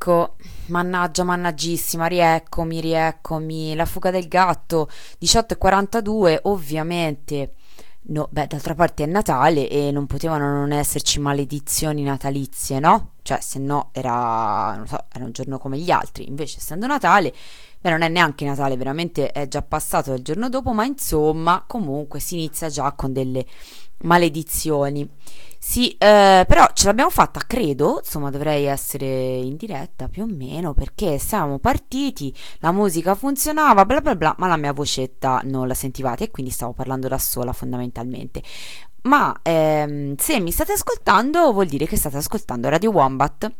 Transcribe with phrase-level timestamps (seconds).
[0.00, 0.36] Ecco,
[0.66, 3.74] mannaggia, mannaggissima, rieccomi, rieccomi.
[3.74, 4.88] La fuga del gatto,
[5.20, 7.54] 18.42, ovviamente.
[8.02, 13.14] No, beh, d'altra parte è Natale e non potevano non esserci maledizioni natalizie, no?
[13.22, 16.28] Cioè, se no era, non so, era un giorno come gli altri.
[16.28, 17.34] Invece, essendo Natale,
[17.80, 22.20] beh, non è neanche Natale, veramente è già passato il giorno dopo, ma insomma, comunque
[22.20, 23.44] si inizia già con delle
[24.02, 25.10] maledizioni.
[25.60, 29.06] Sì, eh, però ce l'abbiamo fatta, credo, insomma dovrei essere
[29.38, 34.46] in diretta più o meno perché siamo partiti, la musica funzionava, bla bla bla, ma
[34.46, 38.42] la mia vocetta non la sentivate e quindi stavo parlando da sola fondamentalmente.
[39.02, 43.50] Ma ehm, se mi state ascoltando vuol dire che state ascoltando Radio Wombat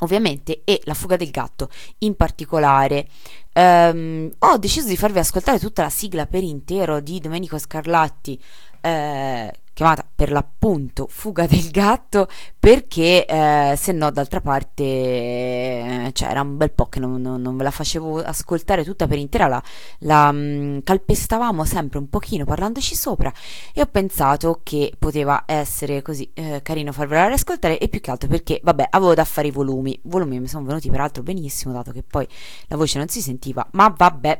[0.00, 1.68] ovviamente e La fuga del gatto
[1.98, 3.06] in particolare.
[3.54, 8.40] Um, ho deciso di farvi ascoltare tutta la sigla per intero di Domenico Scarlatti
[8.80, 12.28] eh, chiamata per l'appunto Fuga del gatto
[12.58, 17.40] perché eh, se no d'altra parte eh, cioè era un bel po' che non, non,
[17.40, 19.62] non, ve la facevo ascoltare tutta per intera la,
[20.00, 23.32] la mh, mm, calpestavamo sempre un pochino parlandoci sopra
[23.72, 28.28] e ho pensato che poteva essere così eh, carino farvela riascoltare e più che altro
[28.28, 29.98] perché vabbè avevo da fare i volumi.
[30.04, 32.26] Volumi mi sono venuti peraltro benissimo dato che poi
[32.68, 34.38] la voce non si sentiva ma vabbè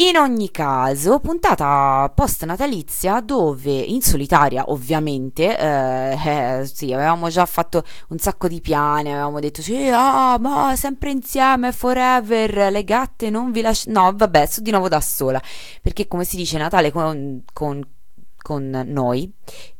[0.00, 7.44] in ogni caso, puntata post natalizia dove in solitaria, ovviamente, eh, eh, sì, avevamo già
[7.46, 13.28] fatto un sacco di piani, avevamo detto sì, ah, ma sempre insieme, forever, le gatte
[13.28, 14.02] non vi lasciano.
[14.02, 15.42] No, vabbè, sto di nuovo da sola,
[15.82, 17.84] perché come si dice Natale con, con,
[18.40, 19.32] con noi,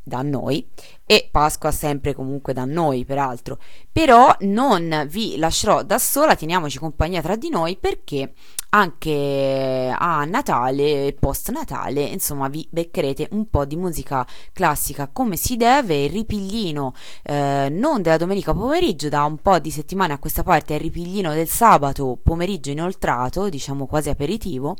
[0.02, 0.68] da noi,
[1.06, 3.58] e Pasqua sempre comunque da noi, peraltro.
[3.92, 8.32] Però non vi lascerò da sola, teniamoci compagnia tra di noi perché
[8.70, 15.56] anche a Natale post Natale, insomma, vi beccherete un po' di musica classica come si
[15.56, 16.04] deve.
[16.04, 20.74] Il ripiglino eh, non della domenica pomeriggio, da un po' di settimane a questa parte
[20.74, 24.76] è il ripiglino del sabato pomeriggio inoltrato, diciamo quasi aperitivo,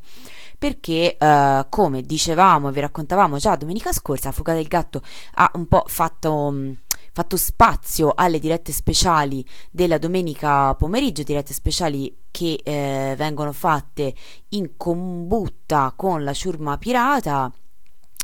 [0.59, 5.03] perché eh, come dicevamo e vi raccontavamo già domenica scorsa, Fuga del Gatto
[5.35, 6.77] ha un po' fatto
[7.13, 14.15] fatto spazio alle dirette speciali della domenica pomeriggio, dirette speciali che eh, vengono fatte
[14.51, 17.53] in combutta con la ciurma pirata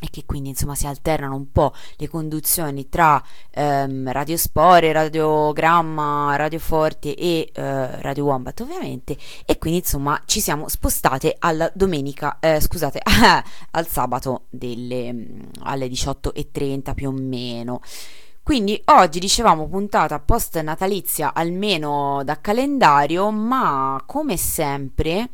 [0.05, 6.37] e che quindi insomma si alternano un po' le conduzioni tra ehm, Radio Spore, Radiogramma,
[6.37, 9.17] Radio Forte e eh, Radio Wombat ovviamente
[9.47, 13.01] e quindi insomma ci siamo spostate alla domenica, eh, scusate,
[13.71, 17.81] al sabato delle, mm, alle 18.30 più o meno.
[18.45, 25.31] Quindi oggi dicevamo puntata post natalizia almeno da calendario, ma come sempre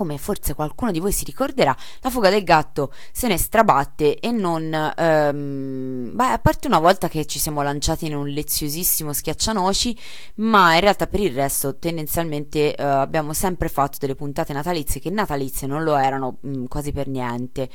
[0.00, 4.30] come forse qualcuno di voi si ricorderà, la fuga del gatto se ne strabatte e
[4.30, 4.72] non...
[4.96, 9.98] Ehm, beh, a parte una volta che ci siamo lanciati in un leziosissimo schiaccianoci,
[10.36, 15.10] ma in realtà per il resto tendenzialmente eh, abbiamo sempre fatto delle puntate natalizie che
[15.10, 17.68] natalizie non lo erano mh, mm, quasi per niente.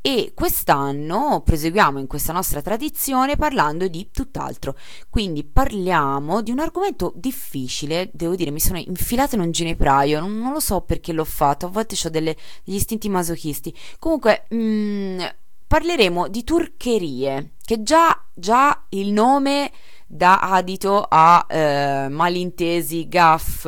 [0.00, 4.76] E quest'anno proseguiamo in questa nostra tradizione parlando di tutt'altro.
[5.10, 10.38] Quindi parliamo di un argomento difficile, devo dire, mi sono infilata in un ginepraio, non,
[10.38, 12.34] non lo so perché l'ho fatto, volte ho degli
[12.64, 13.74] istinti masochisti.
[13.98, 15.20] Comunque, mh, mm,
[15.66, 19.70] parleremo di turcherie, che già, già il nome
[20.06, 23.66] dà adito a eh, malintesi, gaff,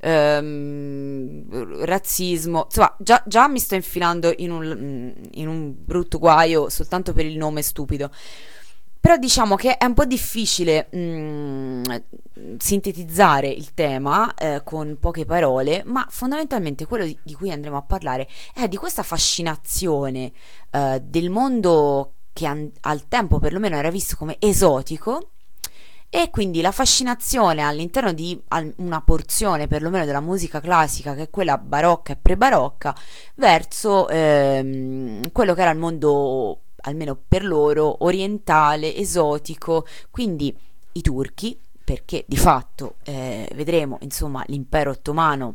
[0.00, 1.44] ehm,
[1.84, 2.64] razzismo.
[2.64, 7.36] Insomma, già, già, mi sto infilando in un, in un brutto guaio soltanto per il
[7.36, 8.10] nome stupido.
[9.00, 11.82] Però diciamo che è un po' difficile mh, mm,
[12.58, 18.28] sintetizzare il tema eh, con poche parole, ma fondamentalmente quello di, cui andremo a parlare
[18.54, 20.32] è di questa fascinazione
[20.70, 25.30] eh, del mondo che an- al tempo perlomeno era visto come esotico
[26.08, 28.40] e quindi la fascinazione all'interno di
[28.76, 32.94] una porzione perlomeno della musica classica che è quella barocca e pre-barocca
[33.34, 40.56] verso ehm, quello che era il mondo almeno per loro orientale, esotico, quindi
[40.92, 45.54] i turchi perché di fatto eh, vedremo insomma l'impero ottomano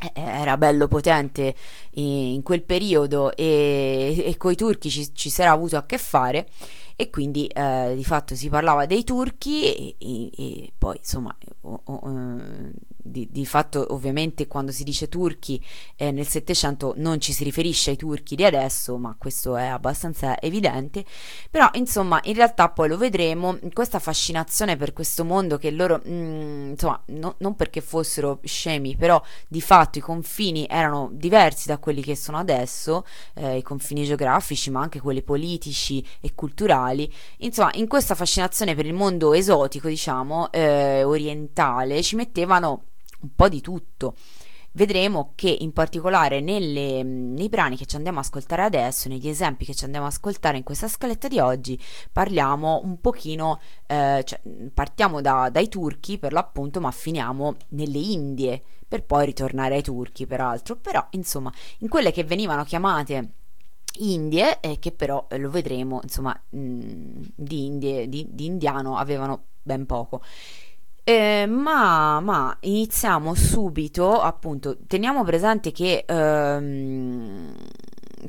[0.00, 1.54] eh, era bello potente
[1.92, 6.48] in quel periodo e, e coi turchi ci, ci era avuto a che fare.
[6.96, 11.80] E quindi eh, di fatto si parlava dei turchi e, e, e poi insomma o,
[11.82, 15.62] o, eh, di, di, fatto ovviamente quando si dice turchi
[15.96, 20.40] eh, nel Settecento non ci si riferisce ai turchi di adesso ma questo è abbastanza
[20.40, 21.04] evidente
[21.50, 26.12] però insomma in realtà poi lo vedremo questa fascinazione per questo mondo che loro mh,
[26.12, 31.78] mm, insomma no, non perché fossero scemi però di fatto i confini erano diversi da
[31.78, 33.04] quelli che sono adesso
[33.34, 37.12] eh, i confini geografici ma anche quelli politici e culturali.
[37.38, 42.84] Insomma, in questa fascinazione per il mondo esotico, diciamo, eh, orientale, ci mettevano
[43.20, 44.14] un po' di tutto.
[44.72, 49.64] Vedremo che in particolare nelle, nei brani che ci andiamo a ascoltare adesso, negli esempi
[49.64, 51.80] che ci andiamo a ascoltare in questa scaletta di oggi,
[52.12, 54.40] parliamo un pochino, eh, cioè,
[54.72, 60.26] partiamo da, dai turchi per l'appunto, ma finiamo nelle Indie, per poi ritornare ai turchi
[60.26, 60.76] peraltro.
[60.76, 63.32] Però, insomma, in quelle che venivano chiamate
[63.98, 68.96] Indie, eh, che però eh, lo vedremo, insomma, mh, mm, di, Indie, di, di, indiano
[68.96, 70.22] avevano ben poco.
[71.12, 77.52] Eh, ma, ma, iniziamo subito, appunto, teniamo presente che, ehm,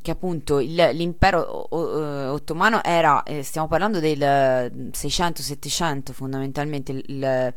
[0.02, 7.54] che appunto il, l'impero eh, ottomano era, eh, stiamo parlando del 600-700 fondamentalmente, il,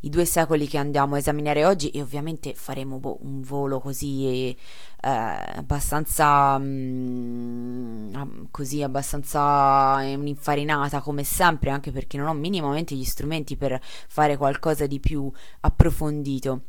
[0.00, 4.56] i due secoli che andiamo a esaminare oggi e ovviamente faremo boh, un volo così
[5.00, 13.04] eh, abbastanza mh, mm, così abbastanza un'infarinata come sempre anche perché non ho minimamente gli
[13.04, 15.30] strumenti per fare qualcosa di più
[15.60, 16.62] approfondito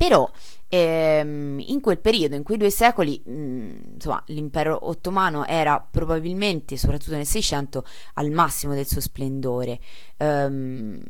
[0.00, 0.26] però
[0.68, 6.78] ehm, in quel periodo, in quei due secoli, mh, mm, insomma, l'impero ottomano era probabilmente,
[6.78, 9.78] soprattutto nel 600, al massimo del suo splendore.
[10.16, 11.02] Um,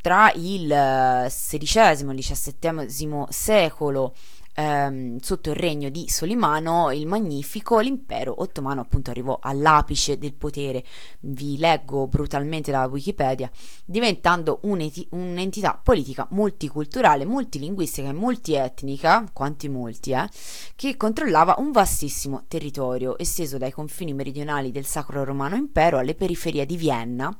[0.00, 4.14] tra il XVI e il XVII secolo
[4.54, 10.84] ehm, sotto il regno di Solimano il Magnifico, l'impero ottomano appunto arrivò all'apice del potere.
[11.20, 13.50] Vi leggo brutalmente da Wikipedia,
[13.84, 20.28] diventando un'entità politica multiculturale, multilinguistica e multietnica, quanti molti, eh,
[20.76, 26.66] che controllava un vastissimo territorio esteso dai confini meridionali del Sacro Romano Impero alle periferie
[26.66, 27.36] di Vienna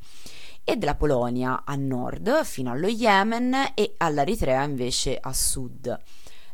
[0.64, 6.00] e della Polonia a nord fino allo Yemen e all'Eritrea invece a sud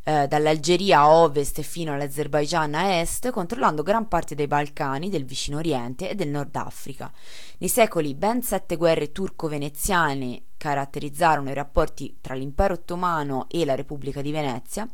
[0.08, 5.58] eh, dall'Algeria a ovest fino all'Azerbaigian a est, controllando gran parte dei Balcani, del vicino
[5.58, 7.12] Oriente e del Nord Africa.
[7.58, 14.22] Nei secoli ben sette guerre turco-veneziane caratterizzarono i rapporti tra l'impero ottomano e la Repubblica
[14.22, 14.88] di Venezia,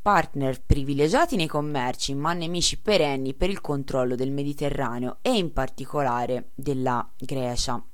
[0.00, 6.50] partner privilegiati nei commerci, ma nemici perenni per il controllo del Mediterraneo e in particolare
[6.54, 7.84] della Grecia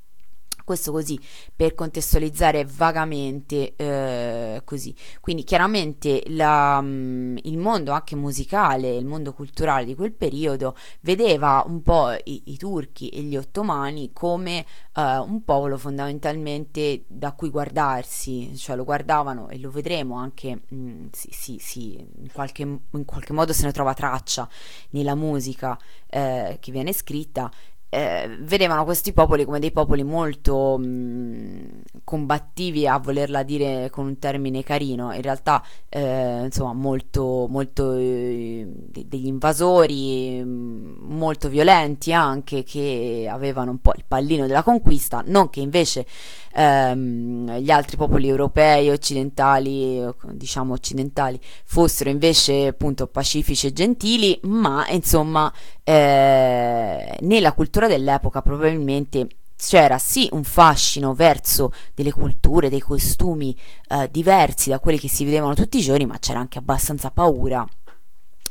[0.71, 1.19] questo così
[1.55, 4.95] per contestualizzare vagamente eh, così.
[5.21, 11.65] Quindi chiaramente la, mm, il mondo anche musicale, il mondo culturale di quel periodo vedeva
[11.67, 17.50] un po' i, i turchi e gli ottomani come eh, un popolo fondamentalmente da cui
[17.50, 22.62] guardarsi, cioè lo guardavano e lo vedremo anche, mh, mm, sì, sì, sì in, qualche,
[22.62, 24.49] in, qualche, modo se ne trova traccia
[24.91, 25.77] nella musica
[26.09, 27.50] eh, che viene scritta
[27.92, 34.18] eh, vedevano questi popoli come dei popoli molto mh, combattivi, a volerla dire con un
[34.18, 43.28] termine carino, in realtà eh, insomma molto, molto eh, degli invasori, molto violenti anche, che
[43.28, 46.06] avevano un po' il pallino della conquista, non che invece
[46.54, 54.88] ehm, gli altri popoli europei occidentali, diciamo occidentali, fossero invece appunto pacifici e gentili, ma
[54.90, 55.52] insomma
[55.90, 63.56] eh, nella cultura dell'epoca probabilmente c'era sì un fascino verso delle culture, dei costumi
[63.88, 67.66] eh, diversi da quelli che si vedevano tutti i giorni, ma c'era anche abbastanza paura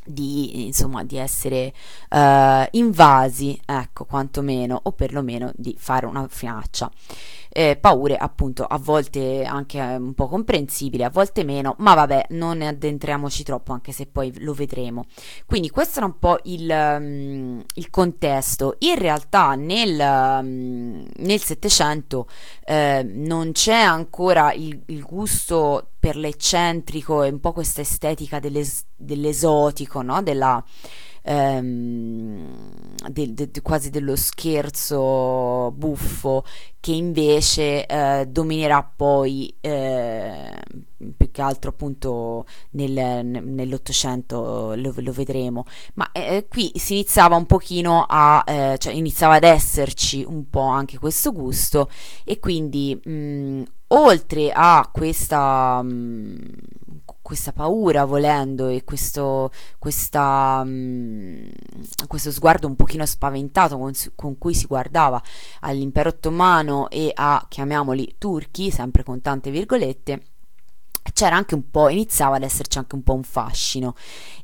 [0.03, 1.73] di, insomma, di essere
[2.09, 6.91] uh, invasi, ecco, quantomeno, o perlomeno di fare una finaccia
[7.49, 12.27] eh, paure appunto a volte anche eh, un po' comprensibili, a volte meno, ma vabbè,
[12.29, 15.05] non ne addentriamoci troppo anche se poi lo vedremo.
[15.45, 18.75] Quindi questo era un po' il, um, il contesto.
[18.79, 22.27] In realtà nel, um, nel 700
[22.65, 28.85] eh, non c'è ancora il, il gusto per l'eccentrico e un po' questa estetica dell'es-
[28.95, 30.21] dell'esotico, no?
[30.21, 30.63] Della,
[31.29, 32.47] ehm,
[33.09, 36.43] del, de, quasi dello scherzo buffo
[36.79, 40.51] che invece eh, dominerà poi eh,
[41.15, 45.65] più che altro appunto nel, nell'Ottocento lo, lo, vedremo.
[45.93, 50.61] Ma eh, qui si iniziava un pochino a eh, cioè iniziava ad esserci un po'
[50.61, 51.89] anche questo gusto
[52.23, 56.39] e quindi mh, oltre a questa mh,
[57.29, 61.47] questa paura volendo e questo, questa, um,
[62.07, 65.21] questo sguardo un pochino spaventato con, con, cui si guardava
[65.59, 70.23] all'impero ottomano e a, chiamiamoli, turchi, sempre con tante virgolette,
[71.13, 73.95] c'era anche un po', iniziava ad esserci anche un po' un fascino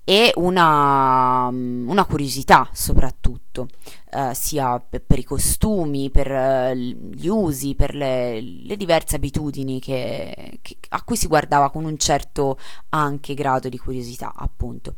[0.08, 3.68] e una, una curiosità soprattutto,
[4.12, 10.60] eh, sia per, i costumi, per uh, gli usi, per le, le diverse abitudini che,
[10.62, 12.60] che, a cui si guardava con un certo
[12.90, 14.94] anche grado di curiosità, appunto.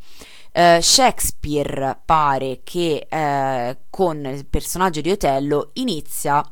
[0.52, 6.44] Uh, Shakespeare pare che uh, con il personaggio di Otello inizia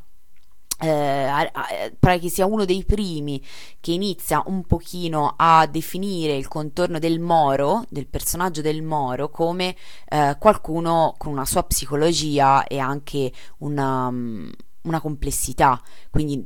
[0.78, 3.42] eh, pare che sia uno dei primi
[3.80, 9.74] che inizia un pochino a definire il contorno del Moro, del personaggio del Moro, come
[10.08, 14.50] eh, qualcuno con una sua psicologia e anche una, mm,
[14.82, 15.80] una complessità.
[16.10, 16.44] Quindi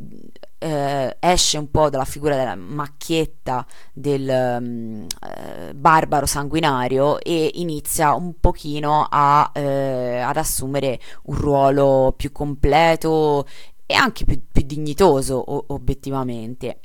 [0.63, 8.13] eh, esce un po' dalla figura della macchietta del um, eh, barbaro sanguinario e inizia
[8.13, 13.47] un pochino a, eh, ad assumere un ruolo più completo
[13.91, 16.79] e anche più, più dignitoso o, obiettivamente.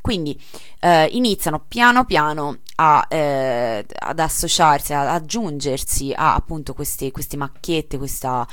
[0.00, 0.40] Quindi
[0.80, 7.98] eh, iniziano piano piano a, eh, ad associarsi, ad aggiungersi a appunto queste, queste macchiette,
[7.98, 8.46] questa,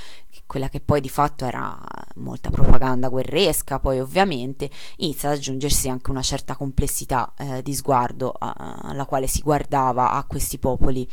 [0.48, 1.77] quella che poi di fatto era
[2.15, 8.34] molta propaganda guerresca, poi ovviamente inizia ad aggiungersi anche una certa complessità eh, di sguardo
[8.39, 11.08] alla quale si guardava a questi popoli.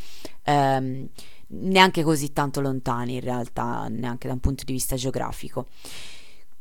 [0.45, 1.09] Ehm,
[1.49, 5.67] neanche così tanto lontani in realtà, neanche da un punto di vista geografico.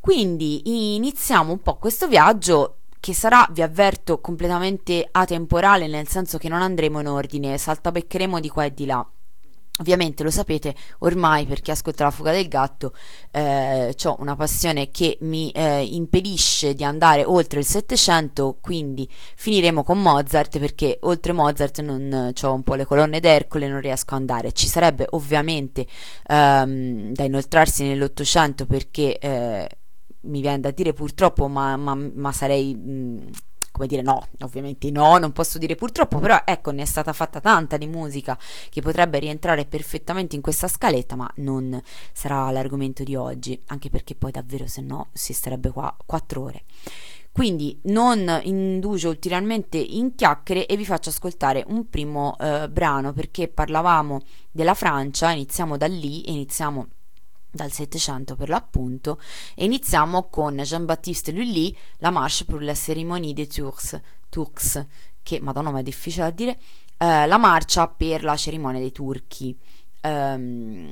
[0.07, 6.47] Quindi iniziamo un po' questo viaggio che sarà, vi avverto, completamente atemporale, nel senso che
[6.47, 9.05] non andremo in ordine, saltabeccheremo di qua e di là.
[9.79, 12.93] Ovviamente lo sapete ormai per chi ascolta la fuga del gatto,
[13.31, 19.83] eh, ho una passione che mi eh, impedisce di andare oltre il Settecento, quindi finiremo
[19.83, 24.21] con Mozart perché oltre Mozart non ho un po' le colonne d'Ercole, non riesco ad
[24.21, 24.53] andare.
[24.53, 25.85] Ci sarebbe ovviamente
[26.27, 29.67] ehm, da inoltrarsi nell'Ottocento perché eh,
[30.21, 32.75] mi viene da dire purtroppo, ma, ma, ma sarei...
[32.75, 33.29] Mh,
[33.77, 37.39] come dire no, ovviamente no, non posso dire purtroppo, però ecco ne è stata fatta
[37.39, 38.37] tanta di musica
[38.69, 41.79] che potrebbe rientrare perfettamente in questa scaletta, ma non
[42.11, 46.63] sarà l'argomento di oggi, anche perché poi davvero se no si starebbe qua quattro ore.
[47.31, 53.47] Quindi non indugio ulteriormente in chiacchiere e vi faccio ascoltare un primo eh, brano perché
[53.47, 56.87] parlavamo della Francia, iniziamo da lì e iniziamo
[57.57, 59.19] dal Settecento per l'appunto,
[59.53, 63.99] e iniziamo con Jean-Baptiste Lully, la Marche pour la cérémonie des Tours,
[64.29, 64.85] Tours
[65.27, 66.57] che, madonna, ma è difficile da dire,
[66.97, 69.53] eh, la marcia per la cerimonia dei turchi,
[69.99, 70.89] ehm,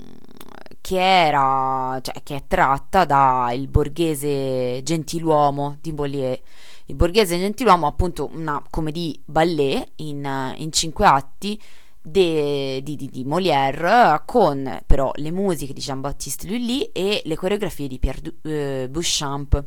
[0.81, 6.41] che era, cioè, che è tratta dal borghese gentiluomo di Bollier.
[6.87, 11.59] Il borghese gentiluomo, appunto, una comedie ballet in, in cinque atti,
[12.05, 17.97] di, di, di, Molière con però le musiche di Jean-Baptiste Lully e le coreografie di
[17.97, 19.65] Pierre uh, Beauchamp.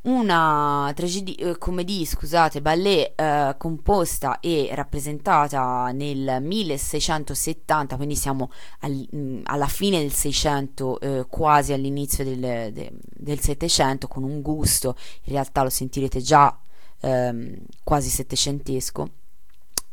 [0.00, 8.92] Una tragedie, eh, comédie, scusate, ballet eh, composta e rappresentata nel 1670, quindi siamo al,
[9.10, 14.40] mh, mm, alla fine del 600, eh, quasi all'inizio del, de, del 700, con un
[14.40, 16.56] gusto, in realtà lo sentirete già
[17.00, 19.10] ehm, quasi settecentesco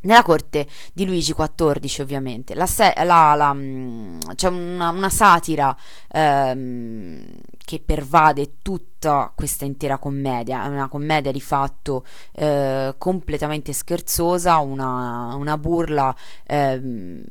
[0.06, 2.56] nella corte di Luigi XIV ovviamente.
[2.56, 5.76] La se- la, la, mm, c'è una, una satira
[6.12, 7.26] ehm,
[7.64, 10.64] che pervade tutta questa intera commedia.
[10.64, 16.16] È una commedia di fatto eh, completamente scherzosa una, una burla
[16.46, 17.24] ehm,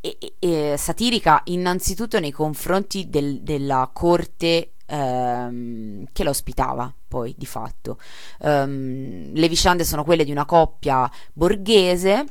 [0.00, 7.46] e, e, satirica innanzitutto nei confronti del, della corte ehm, che la ospitava poi di
[7.46, 7.98] fatto.
[8.40, 12.24] Um, le vicende sono quelle di una coppia borghese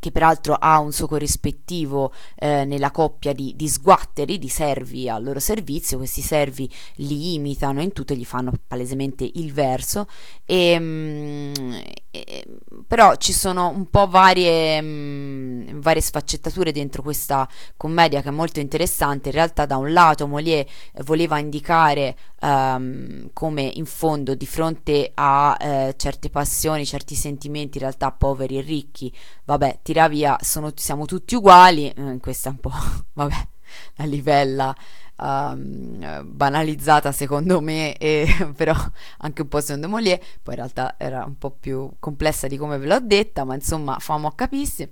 [0.00, 5.22] che peraltro ha un suo corrispettivo eh, nella coppia di, di, sguatteri, di servi al
[5.22, 10.08] loro servizio, questi servi li imitano in tutto, gli fanno palesemente il verso,
[10.46, 11.72] e, mh, mm,
[12.10, 12.46] e,
[12.86, 18.32] però ci sono un po' varie, mh, mm, varie sfaccettature dentro questa commedia che è
[18.32, 20.66] molto interessante, in realtà da un lato Molière
[21.04, 27.84] voleva indicare um, come in fondo di fronte a eh, certe passioni, certi sentimenti in
[27.84, 29.12] realtà poveri e ricchi,
[29.44, 32.70] vabbè, tira via sono, siamo tutti uguali, eh, questa è un po',
[33.12, 33.48] vabbè,
[33.96, 34.74] la livella
[35.16, 38.24] um, banalizzata secondo me, e,
[38.54, 38.72] però
[39.18, 42.78] anche un po' secondo Molière, poi in realtà era un po' più complessa di come
[42.78, 44.88] ve l'ho detta, ma insomma famo a capirsi.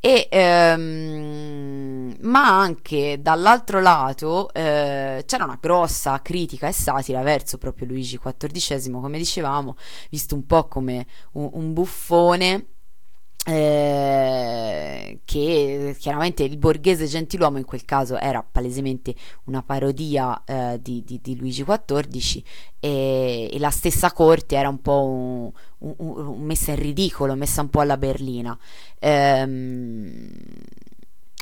[0.00, 7.88] E, ehm, ma anche dall'altro lato eh, c'era una grossa critica e satira verso proprio
[7.88, 9.74] Luigi XIV, come dicevamo,
[10.10, 12.66] visto un po' come un, un buffone
[13.48, 21.02] eh, che chiaramente il borghese gentiluomo in quel caso era palesemente una parodia eh, di,
[21.02, 22.42] di, di, Luigi XIV
[22.78, 27.62] e, e, la stessa corte era un po' un, un, un messa in ridicolo, messa
[27.62, 28.56] un po' alla berlina.
[28.98, 30.28] Ehm,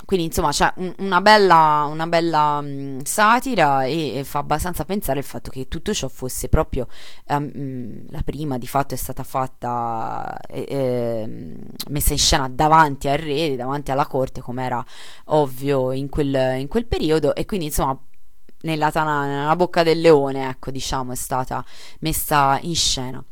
[0.06, 5.18] quindi insomma c'è un, una bella, una bella mm, satira e, e, fa abbastanza pensare
[5.18, 6.86] il fatto che tutto ciò fosse proprio
[7.26, 11.56] um, la prima di fatto è stata fatta eh, eh,
[11.88, 14.84] messa in scena davanti al re, davanti alla corte come era
[15.26, 17.34] ovvio in quel, in quel periodo.
[17.34, 17.98] E quindi insomma
[18.62, 21.64] nella, tana, nella bocca del leone ecco diciamo è stata
[22.00, 23.24] messa in scena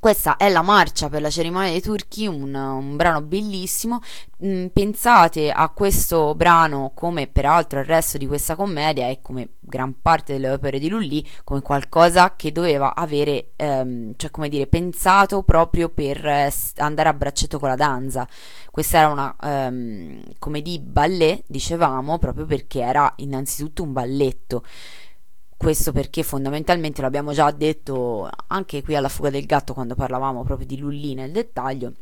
[0.00, 4.00] questa è la marcia per la cerimonia dei turchi, un, un brano bellissimo.
[4.42, 10.00] Mm, pensate a questo brano, come peraltro il resto di questa commedia e come gran
[10.00, 15.42] parte delle opere di Lully, come qualcosa che doveva avere, ehm, cioè come dire, pensato
[15.42, 18.26] proprio per eh, andare a braccetto con la danza.
[18.70, 24.62] Questa era una ehm, comedie ballet, dicevamo, proprio perché era innanzitutto un balletto.
[25.60, 30.66] Questo perché fondamentalmente l'abbiamo già detto anche qui alla fuga del gatto quando parlavamo proprio
[30.66, 31.92] di Lully nel dettaglio.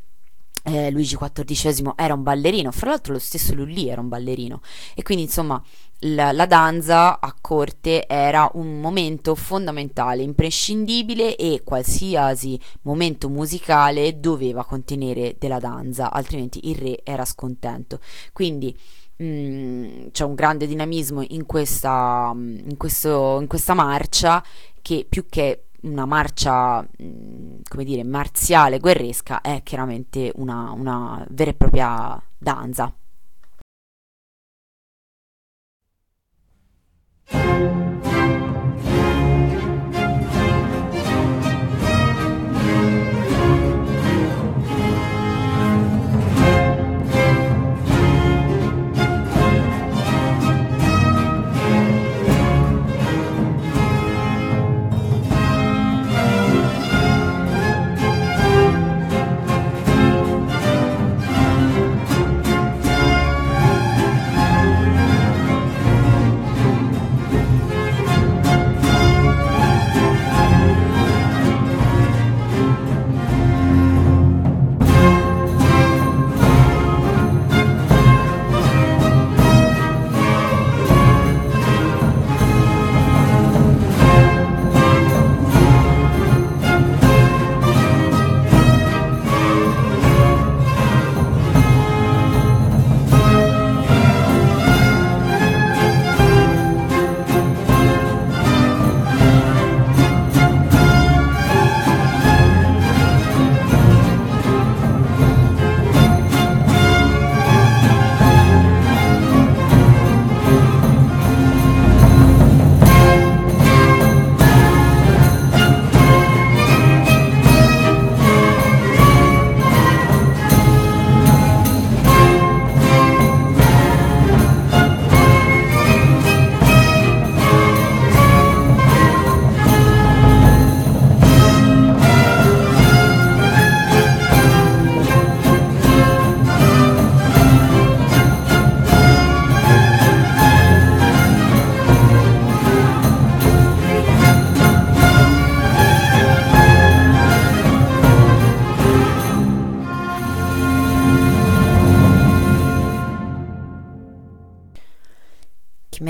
[0.62, 4.60] Eh, Luigi XIV era un ballerino, fra l'altro lo stesso Lully era un ballerino
[4.94, 5.60] e quindi insomma
[6.00, 14.64] la, la, danza a corte era un momento fondamentale, imprescindibile e qualsiasi momento musicale doveva
[14.64, 17.98] contenere della danza, altrimenti il re era scontento.
[18.32, 18.72] Quindi
[19.20, 24.42] Mm, c'è un grande dinamismo in questa, in, questo, in questa marcia
[24.80, 31.50] che più che una marcia, mm, come dire, marziale, guerresca, è chiaramente una, una vera
[31.50, 32.92] e propria danza.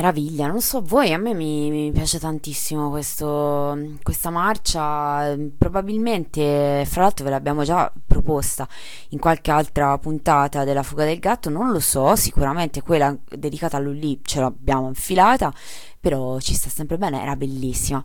[0.08, 7.02] Meraviglia, non so voi, a me mi, mi piace tantissimo questo, questa marcia, probabilmente fra
[7.02, 8.66] l'altro ve l'abbiamo già proposta
[9.10, 13.80] in qualche altra puntata della fuga del gatto, non lo so, sicuramente quella dedicata a
[13.80, 15.52] Lully ce l'abbiamo infilata,
[16.00, 18.02] però ci sta sempre bene, era bellissima.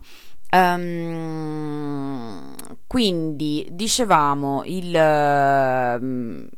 [0.52, 2.54] Um,
[2.86, 6.48] quindi dicevamo il uh,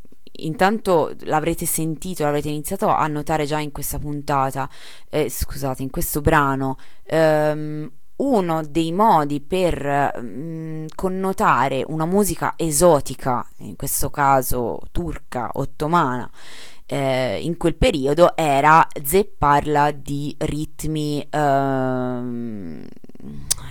[0.44, 4.68] intanto l'avrete sentito, l'avrete iniziato a notare già in questa puntata,
[5.10, 12.54] eh, scusate, in questo brano, ehm, uno dei modi per mh, mm, connotare una musica
[12.56, 16.30] esotica, in questo caso turca, ottomana,
[16.86, 22.86] eh, in quel periodo era zepparla di ritmi ehm,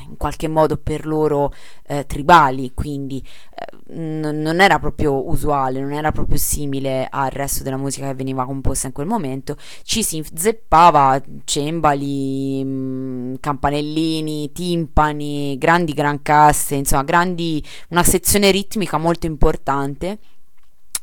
[0.08, 1.54] in qualche modo per loro
[1.88, 7.64] eh, tribali, quindi eh, n- non era proprio usuale, non era proprio simile al resto
[7.64, 14.52] della musica che veniva composta in quel momento, ci si zeppava cembali, mh, mm, campanellini,
[14.52, 20.20] timpani, grandi gran casse, insomma, grandi, una sezione ritmica molto importante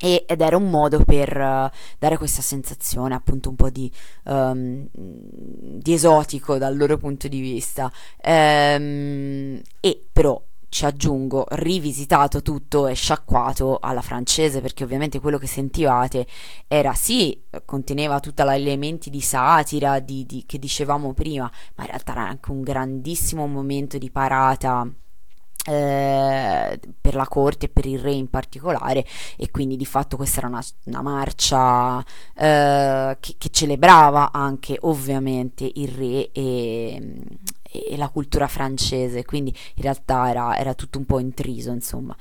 [0.03, 3.91] ed era un modo per uh, dare questa sensazione appunto un po' di,
[4.25, 7.91] um, di esotico dal loro punto di vista.
[8.25, 15.47] Um, e però ci aggiungo rivisitato tutto e sciacquato alla francese perché ovviamente quello che
[15.47, 16.27] sentivate
[16.67, 21.91] era sì conteneva tutti gli elementi di satira di, di, che dicevamo prima ma in
[21.91, 24.91] realtà era anche un grandissimo momento di parata
[25.65, 30.39] eh, per la corte e per il re in particolare e quindi di fatto questa
[30.39, 32.05] era una, una marcia
[32.37, 37.15] eh, che, che, celebrava anche ovviamente il re e,
[37.71, 42.17] e, la cultura francese quindi in realtà era, era tutto un po' intriso insomma.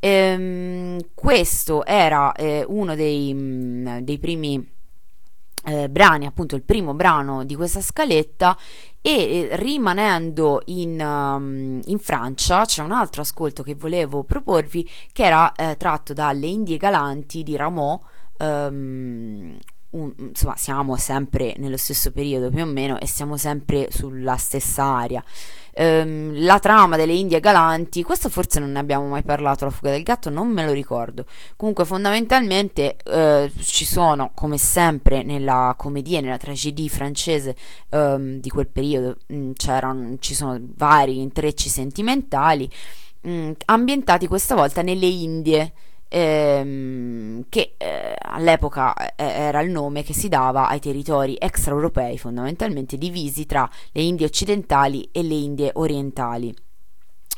[0.00, 4.76] Ehm, questo era eh, uno dei, mh, dei primi
[5.64, 8.56] eh, brani, appunto il primo brano di questa scaletta
[9.00, 15.24] e eh, rimanendo in, um, in, Francia c'è un altro ascolto che volevo proporvi che
[15.24, 18.00] era eh, tratto dalle Indie Galanti di Rameau
[18.38, 19.56] um,
[19.90, 24.84] un, insomma siamo sempre nello stesso periodo più o meno e siamo sempre sulla stessa
[24.84, 25.22] area
[25.78, 29.90] ehm, la trama delle Indie Galanti, questo forse non ne abbiamo mai parlato, la fuga
[29.90, 31.24] del gatto, non me lo ricordo.
[31.56, 37.56] Comunque fondamentalmente eh, ci sono, come sempre nella commedia, nella tragedia francese
[37.90, 42.68] ehm, di quel periodo, mh, mm, ci sono vari intrecci sentimentali,
[43.22, 45.72] mh, mm, ambientati questa volta nelle Indie
[46.08, 52.96] ehm, che eh, all'epoca eh, era il nome che si dava ai territori extraeuropei fondamentalmente
[52.96, 56.54] divisi tra le Indie occidentali e le Indie orientali.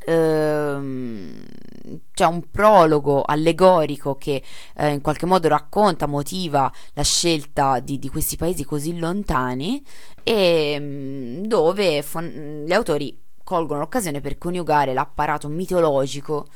[0.07, 1.45] Ehm,
[2.13, 4.43] c'è un prologo allegorico che
[4.77, 9.83] eh, in qualche modo racconta, motiva la scelta di, di questi paesi così lontani
[10.23, 16.47] e mm, dove fon- gli autori colgono l'occasione per coniugare l'apparato mitologico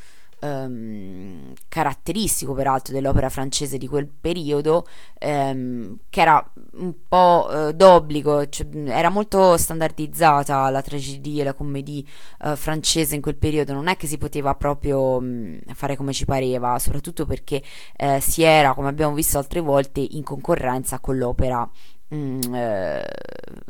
[0.44, 4.86] ehm, caratteristico peraltro dell'opera francese di quel periodo,
[5.18, 11.54] ehm, che era un po' eh, d'obbligo, cioè, era molto standardizzata la tragedia e la
[11.54, 12.02] commedia
[12.44, 16.24] eh, francese in quel periodo, non è che si poteva proprio mh, fare come ci
[16.24, 17.62] pareva, soprattutto perché
[17.96, 21.68] eh, si era, come abbiamo visto altre volte, in concorrenza con l'opera
[22.08, 23.04] eh,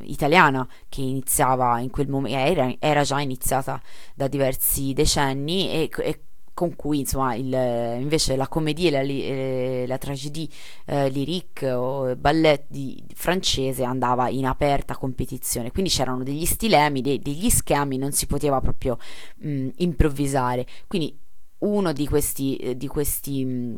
[0.02, 3.80] italiana che iniziava in quel momento, era, era, già iniziata
[4.14, 6.20] da diversi decenni e, e
[6.54, 7.52] con cui insomma il,
[8.00, 10.48] invece la commedia la, eh, la tragedie
[10.86, 15.72] eh, lyrique o ballet di, francese andava in aperta competizione.
[15.72, 18.98] Quindi c'erano degli stilemi de, degli schemi non si poteva proprio
[19.38, 20.66] mh, improvvisare.
[20.86, 21.18] Quindi
[21.58, 23.76] uno di questi, eh, di questi mh,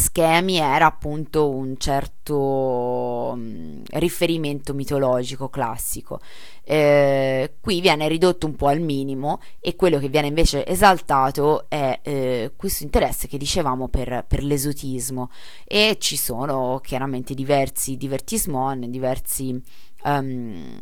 [0.00, 6.20] schemi era appunto un certo um, riferimento mitologico classico.
[6.64, 11.98] Eh, qui viene ridotto un po' al minimo e quello che viene invece esaltato è
[12.02, 15.30] eh, questo interesse che dicevamo per, per, l'esotismo
[15.64, 19.60] e ci sono chiaramente diversi divertismon, diversi
[20.04, 20.78] um,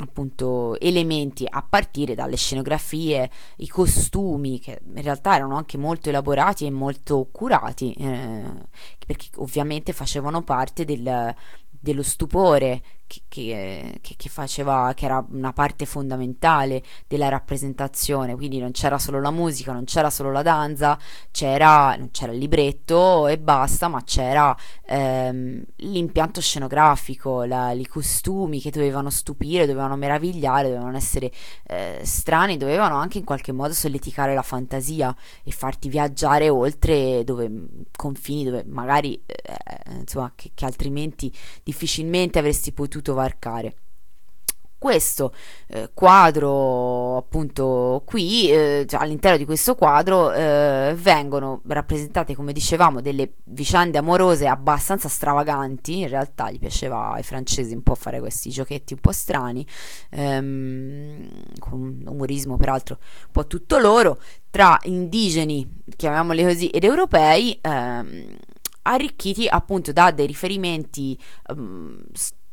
[0.00, 6.66] appunto elementi a partire dalle scenografie, i costumi che in realtà erano anche molto elaborati
[6.66, 8.42] e molto curati eh,
[9.06, 11.34] perché ovviamente facevano parte del,
[11.68, 13.20] dello stupore che,
[14.00, 19.30] che, che, faceva, che era una parte fondamentale della rappresentazione, quindi non c'era solo la
[19.30, 20.98] musica, non c'era solo la danza,
[21.30, 28.60] c'era, non c'era il libretto e basta, ma c'era ehm, l'impianto scenografico, la, i costumi
[28.60, 31.30] che dovevano stupire, dovevano meravigliare, dovevano essere
[31.66, 37.50] eh, strani, dovevano anche in qualche modo solleticare la fantasia e farti viaggiare oltre dove,
[37.94, 43.74] confini dove magari eh, insomma che altrimenti difficilmente avresti potuto potuto varcare.
[44.84, 45.32] Questo
[45.68, 53.00] eh, quadro appunto qui eh, cioè, all'interno di questo quadro eh, vengono rappresentate come dicevamo
[53.00, 56.00] delle vicende amorose abbastanza stravaganti.
[56.00, 59.66] In realtà gli piaceva ai francesi un po' fare questi giochetti un po' strani
[60.10, 61.28] ehm,
[61.58, 68.36] con un umorismo peraltro un po' tutto loro tra indigeni chiamiamoli così ed europei ehm,
[68.82, 72.02] arricchiti appunto da dei riferimenti um,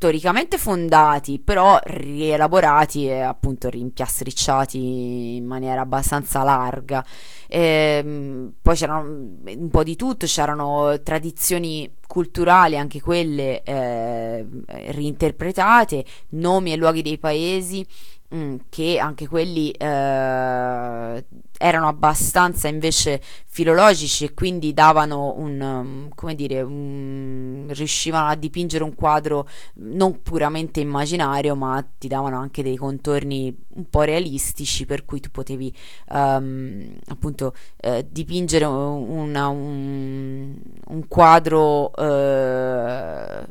[0.02, 7.06] storicamente fondati, però rielaborati e appunto rimpiastricciati in maniera abbastanza larga.
[7.48, 16.74] E, poi c'era un po' di tutto, c'erano tradizioni culturali, anche quelle eh, reinterpretate, nomi
[16.74, 17.86] e luoghi dei paesi
[18.34, 21.21] Mm, che anche quelli eh,
[21.62, 28.84] erano abbastanza invece filologici e quindi davano un, um, come dire, un, riuscivano a dipingere
[28.84, 35.06] un quadro non puramente immaginario, ma ti davano anche dei contorni un po' realistici, per
[35.06, 35.74] cui tu potevi
[36.10, 40.56] um, appunto eh, dipingere una, un,
[40.88, 43.46] un, quadro eh,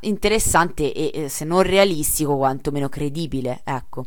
[0.00, 4.06] interessante e se non realistico, quantomeno credibile, ecco.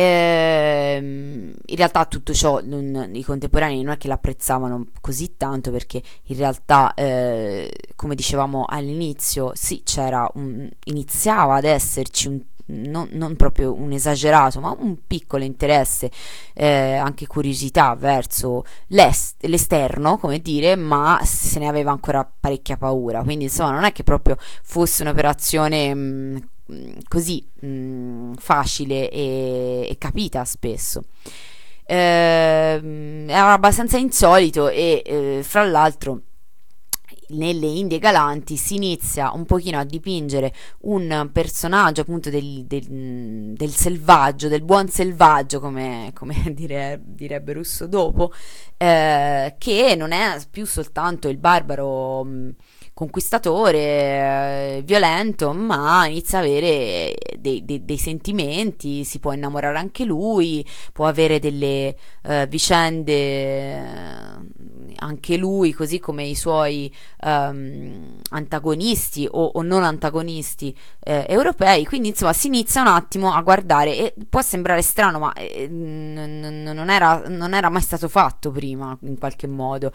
[0.00, 6.00] Ehm, in realtà tutto ciò non, i contemporanei non è che l'apprezzavano così tanto perché
[6.26, 13.34] in realtà, eh, come dicevamo all'inizio, sì, c'era un, iniziava ad esserci un non, non,
[13.34, 16.10] proprio un esagerato, ma un piccolo interesse,
[16.52, 23.22] eh, anche curiosità verso l'esterno, come dire, ma se ne aveva ancora parecchia paura.
[23.22, 26.36] Quindi, insomma, non è che proprio fosse un'operazione mh, mm,
[27.08, 31.04] così mh, facile e, e, capita spesso.
[31.84, 36.22] Eh, era abbastanza insolito e eh, fra l'altro
[37.28, 40.52] nelle Indie Galanti si inizia un pochino a dipingere
[40.82, 47.86] un personaggio appunto del, del, del selvaggio, del buon selvaggio come, come dire, direbbe Russo
[47.86, 48.32] dopo,
[48.76, 52.54] eh, che non è più soltanto il barbaro mh,
[52.98, 60.04] conquistatore, eh, violento, ma inizia a avere dei, dei, dei, sentimenti, si può innamorare anche
[60.04, 63.84] lui, può avere delle eh, vicende eh,
[64.96, 71.84] anche lui, così come i suoi um, antagonisti o, o, non antagonisti eh, europei.
[71.86, 76.64] Quindi, insomma, si inizia un attimo a guardare e può sembrare strano, ma eh, n-
[76.64, 79.92] n- non, era, non era mai stato fatto prima in qualche modo.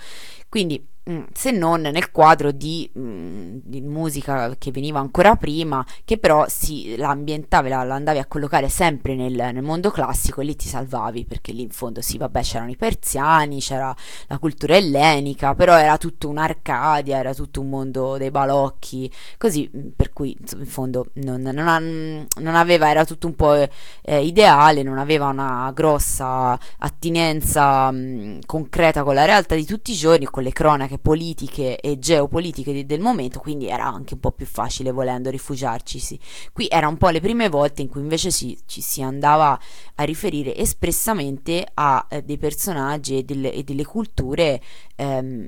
[0.48, 0.92] Quindi
[1.34, 6.96] se non nel quadro di, mm, di, musica che veniva ancora prima, che però si,
[6.96, 11.52] la la, la, a collocare sempre nel, nel, mondo classico e lì ti salvavi, perché
[11.52, 13.94] lì in fondo sì, vabbè, c'erano i persiani, c'era
[14.28, 19.88] la cultura ellenica, però era tutto un'Arcadia, era tutto un mondo dei balocchi, così, mm,
[19.98, 24.98] per cui in fondo non, non, non aveva, era tutto un po' eh, ideale, non
[24.98, 30.52] aveva una grossa attinenza mh, concreta con la realtà di tutti i giorni, con le
[30.54, 35.30] cronache dinamiche politiche e geopolitiche del momento, quindi era anche un po' più facile volendo
[35.30, 36.00] rifugiarci.
[36.00, 36.20] Sì.
[36.52, 39.60] Qui era un po' le prime volte in cui invece si, ci si andava
[39.96, 44.62] a riferire espressamente a eh, dei personaggi e delle, e delle culture
[44.96, 45.48] ehm,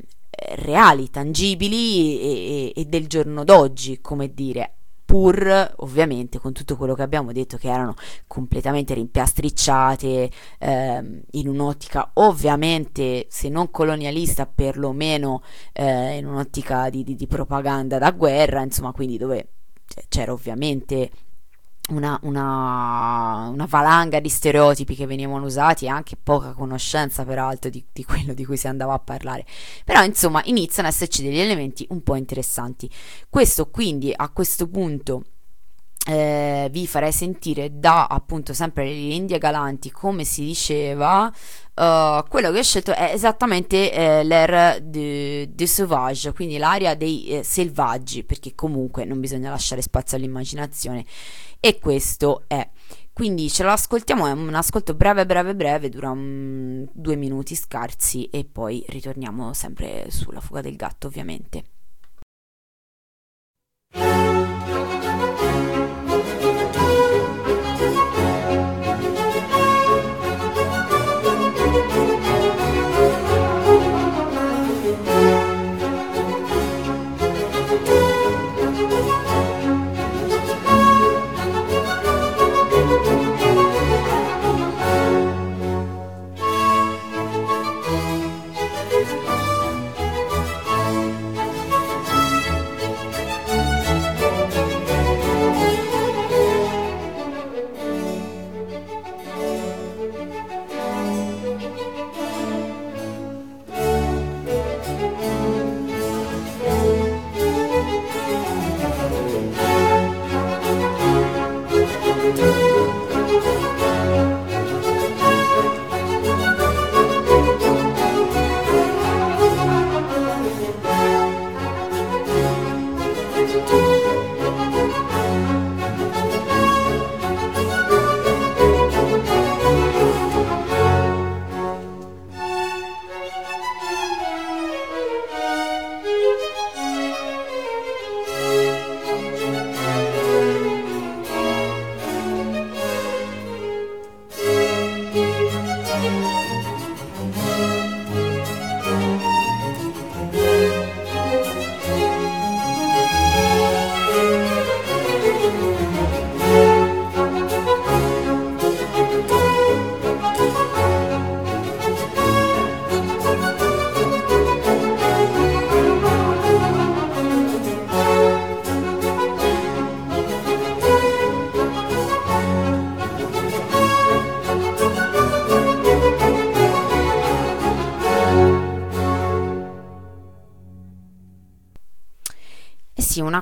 [0.55, 4.73] reali, tangibili e, e, e del giorno d'oggi, come dire,
[5.15, 7.93] pur ovviamente con tutto quello che abbiamo detto che erano
[8.27, 17.15] completamente rimpiastricciate ehm, in un'ottica ovviamente se non colonialista perlomeno eh, in un'ottica di, di,
[17.15, 19.47] di propaganda da guerra insomma quindi dove
[20.09, 21.09] c'era ovviamente
[21.89, 27.85] una, una, una, valanga di stereotipi che venivano usati e anche poca conoscenza peraltro di,
[27.93, 29.45] di, quello di cui si andava a parlare.
[29.83, 32.89] Però insomma iniziano ad esserci degli elementi un po' interessanti.
[33.29, 35.25] Questo quindi a questo punto
[36.05, 42.51] eh, vi farei sentire da appunto sempre le Indie Galanti come si diceva uh, quello
[42.51, 48.23] che ho scelto è esattamente eh, l'air de, de sauvage quindi l'area dei eh, selvaggi
[48.23, 51.05] perché comunque non bisogna lasciare spazio all'immaginazione
[51.59, 52.69] e questo è.
[53.11, 58.25] Quindi ce lo ascoltiamo, è un ascolto breve breve breve, dura um, due minuti scarsi
[58.25, 61.63] e poi ritorniamo sempre sulla fuga del gatto ovviamente.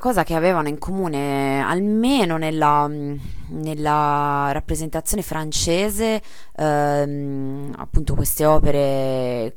[0.04, 3.20] Cosa che avevano in comune, almeno nella, mh,
[3.52, 6.22] nella rappresentazione francese,
[6.58, 9.56] ehm, appunto queste opere,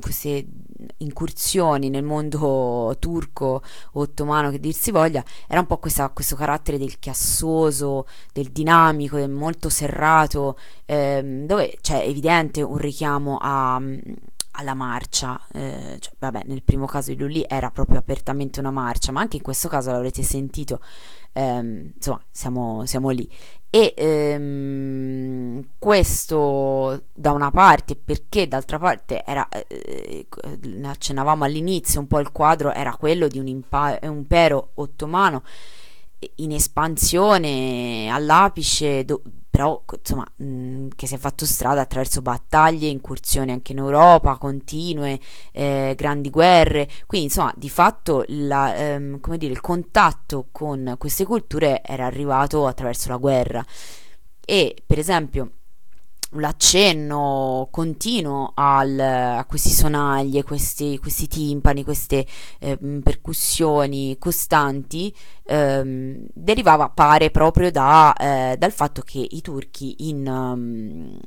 [0.00, 0.46] queste
[0.98, 3.62] incursioni nel mondo turco
[3.94, 9.16] ottomano, che dir si voglia, era un po' questa- questo carattere del chiassoso, del dinamico,
[9.16, 13.82] del molto serrato, ehm, dove c'è evidente un richiamo a
[14.60, 19.10] alla marcia, eh, cioè, vabbè, nel primo caso di Lully era proprio apertamente una marcia,
[19.12, 20.80] ma anche in questo caso l'avrete sentito,
[21.32, 23.28] ehm, insomma, siamo, siamo lì.
[23.70, 30.26] E ehm, questo da una parte, perché d'altra parte era, eh, eh
[30.84, 35.42] accennavamo all'inizio, un po' il quadro era quello di un impero ottomano
[36.36, 43.50] in espansione all'apice, do- però insomma, mh, che si è fatto strada attraverso battaglie, incursioni
[43.50, 45.18] anche in Europa, continue,
[45.52, 51.82] eh, grandi guerre, quindi insomma di fatto la, ehm, dire, il contatto con queste culture
[51.82, 53.64] era arrivato attraverso la guerra.
[54.44, 55.50] E per esempio
[56.34, 62.26] l'accenno continuo al, a questi sonagli, questi, questi timpani, queste
[62.58, 65.14] eh, percussioni costanti
[65.44, 71.18] ehm, derivava, pare, proprio da, eh, dal fatto che i turchi, in, um,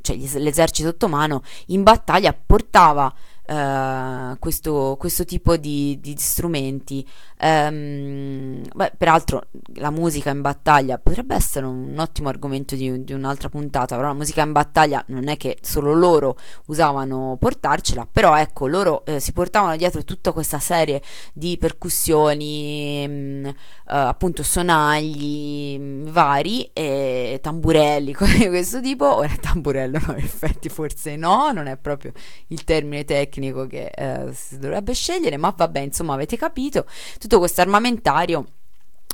[0.00, 3.12] cioè l'esercito ottomano, in battaglia portava
[3.50, 7.04] Uh, questo, questo, tipo di, di strumenti.
[7.42, 13.48] Um, beh, peraltro la musica in battaglia potrebbe essere un ottimo argomento di, di, un'altra
[13.48, 16.36] puntata, però la musica in battaglia non è che solo loro
[16.66, 21.00] usavano portarcela, però ecco, loro eh, si portavano dietro tutta questa serie
[21.32, 23.52] di percussioni, mh, mm, uh,
[23.84, 29.14] appunto sonagli mh, mm, vari, e tamburelli, cose di questo tipo.
[29.14, 32.12] Ora tamburello no, in effetti forse no, non è proprio
[32.48, 36.84] il termine tecnico che eh, si dovrebbe scegliere, ma vabbè, insomma, avete capito,
[37.30, 38.44] tutto questo armamentario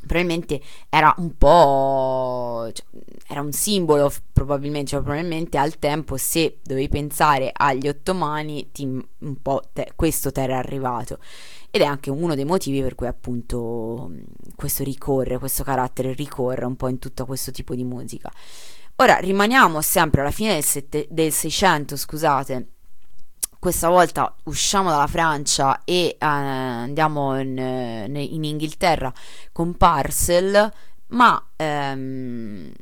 [0.07, 2.87] probabilmente era un po' cioè,
[3.29, 9.43] era un simbolo probabilmente, cioè, probabilmente al tempo se dovevi pensare agli ottomani ti, un
[9.43, 11.19] po' te, questo ti era arrivato
[11.71, 14.11] ed è anche uno dei motivi per cui appunto
[14.55, 18.33] questo ricorre, questo carattere ricorre un po' in tutto questo tipo di musica.
[18.99, 22.76] Ora rimaniamo sempre alla fine del, sette, del 600, scusate,
[23.59, 29.13] questa volta usciamo dalla Francia e eh, andiamo in, in, Inghilterra
[29.53, 30.73] con Parcel,
[31.09, 32.73] ma ehm,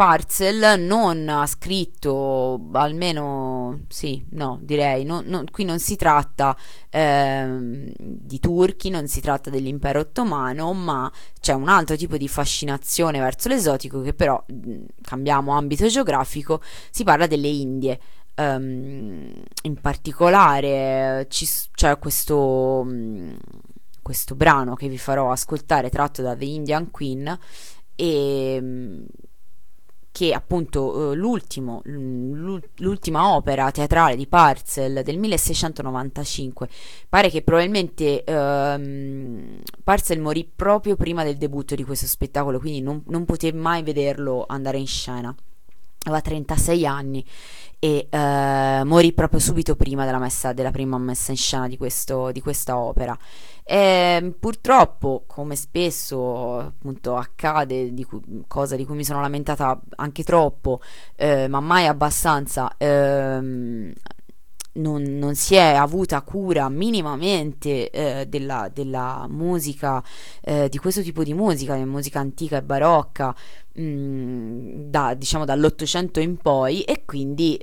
[0.00, 6.56] Parcel non ha scritto, almeno sì, no, direi, no, no, qui non si tratta
[6.88, 13.18] ehm, di turchi, non si tratta dell'impero ottomano, ma c'è un altro tipo di fascinazione
[13.18, 14.42] verso l'esotico che però,
[15.02, 18.00] cambiamo ambito geografico, si parla delle Indie.
[18.36, 23.36] Um, in particolare ci, c'è questo, um,
[24.00, 27.38] questo brano che vi farò ascoltare tratto da The Indian Queen
[27.94, 29.04] e um,
[30.12, 36.68] che appunto uh, l'ultimo, l'ultima opera teatrale di Parcel del 1695
[37.08, 43.02] pare che probabilmente uh, Parcel morì proprio prima del debutto di questo spettacolo quindi non,
[43.06, 45.34] non poté mai vederlo andare in scena
[46.04, 47.24] aveva 36 anni
[47.82, 52.30] e uh, morì proprio subito prima della, messa, della prima messa in scena di, questo,
[52.30, 53.16] di questa opera.
[53.64, 53.76] E,
[54.20, 60.24] ehm, purtroppo, come spesso appunto accade, di cui, cosa di cui mi sono lamentata anche
[60.24, 60.80] troppo,
[61.16, 63.92] eh, ma mai abbastanza, ehm,
[64.72, 70.02] non, non, si è avuta cura minimamente eh, della, della, musica,
[70.42, 73.34] eh, di questo tipo di musica, di musica antica e barocca,
[73.74, 77.58] mh, mm, da, diciamo dall'Ottocento in poi, e quindi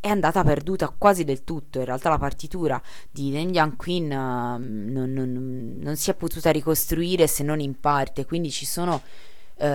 [0.00, 1.78] è andata perduta quasi del tutto.
[1.78, 2.80] In realtà la partitura
[3.10, 7.78] di The Indian Queen uh, non, non, non, si è potuta ricostruire se non in
[7.78, 9.02] parte, quindi ci sono
[9.56, 9.66] uh,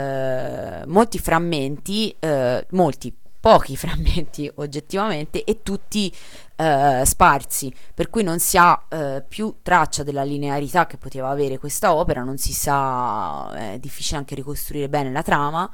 [0.87, 6.11] molti frammenti, uh, molti pochi frammenti oggettivamente e tutti
[6.55, 11.57] eh, sparsi, per cui non si ha eh, più traccia della linearità che poteva avere
[11.57, 15.69] questa opera, non si sa, è difficile anche ricostruire bene la trama,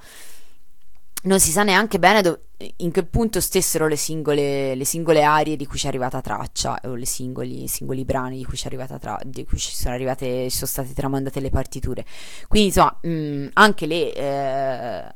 [1.24, 2.40] non si sa neanche bene do-
[2.78, 6.80] in che punto stessero le singole, le singole aree di cui ci è arrivata traccia
[6.84, 9.94] o i singoli, singoli brani di cui ci è arrivata tra- di cui ci sono
[9.94, 12.06] arrivate ci sono state tramandate le partiture.
[12.48, 15.16] Quindi insomma mh, anche le eh,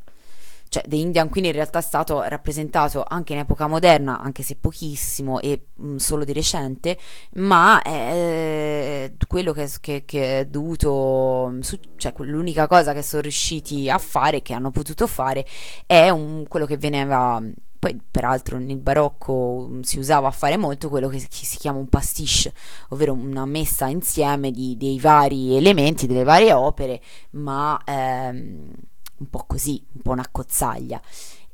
[0.75, 4.57] cioè The Indian Queen in realtà è stato rappresentato anche in epoca moderna, anche se
[4.57, 6.97] pochissimo e mh, mm, solo di recente,
[7.35, 13.03] ma è eh, quello che, che, che, è dovuto, mm, su, cioè l'unica cosa che
[13.03, 15.45] sono riusciti a fare, che hanno potuto fare,
[15.85, 17.41] è un, quello che veniva
[17.79, 21.87] poi peraltro nel barocco mm, si usava a fare molto quello che si chiama un
[21.87, 22.51] pastiche,
[22.89, 27.01] ovvero una messa insieme di, dei vari elementi, delle varie opere,
[27.31, 28.71] ma ehm,
[29.17, 31.01] un po' così, un po' una cozzaglia.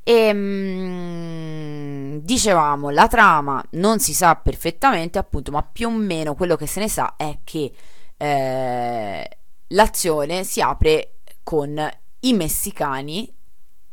[0.03, 6.55] E mm, dicevamo, la trama non si sa perfettamente, appunto, ma più o meno quello
[6.55, 7.71] che se ne sa è che
[8.17, 9.37] eh,
[9.67, 11.89] l'azione si apre con
[12.21, 13.31] i messicani,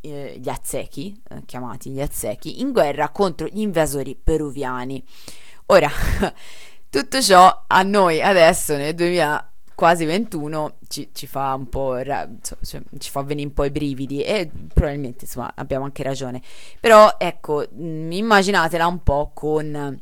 [0.01, 5.05] eh, gli aztechi, eh, chiamati gli aztechi, in guerra contro gli invasori peruviani.
[5.66, 5.91] Ora,
[6.89, 12.83] tutto ciò a noi adesso nel 2000 quasi 21 ci, ci fa un po' cioè,
[12.99, 16.43] ci fa venire un po' i brividi e probabilmente insomma abbiamo anche ragione.
[16.81, 19.97] Però ecco immaginatela un po' con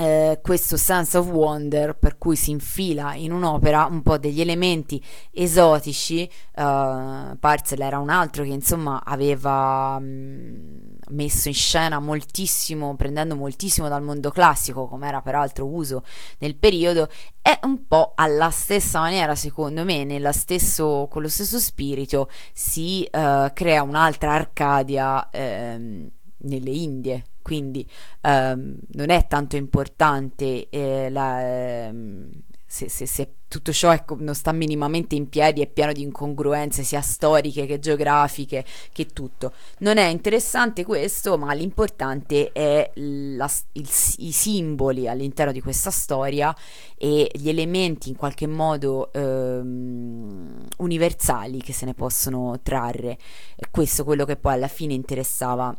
[0.00, 5.02] eh, questo sense of wonder per cui si infila in un'opera un po' degli elementi
[5.30, 6.22] esotici
[6.56, 10.78] uh, Parcel era un altro che insomma aveva mm,
[11.10, 16.02] messo in scena moltissimo prendendo moltissimo dal mondo classico come era peraltro uso
[16.38, 17.10] nel periodo
[17.42, 23.52] è un po' alla stessa maniera secondo me stesso, con lo stesso spirito si uh,
[23.52, 27.88] crea un'altra Arcadia ehm, nelle Indie quindi
[28.22, 32.30] ehm, non è tanto importante eh, la, ehm,
[32.72, 36.84] se, se, se, tutto ciò ecco, non sta minimamente in piedi, è pieno di incongruenze
[36.84, 39.52] sia storiche che geografiche, che tutto.
[39.78, 43.88] Non è interessante questo, ma l'importante è la, il,
[44.18, 46.54] i simboli all'interno di questa storia
[46.96, 53.18] e gli elementi in qualche modo ehm, universali che se ne possono trarre.
[53.56, 55.76] È questo quello che poi alla fine interessava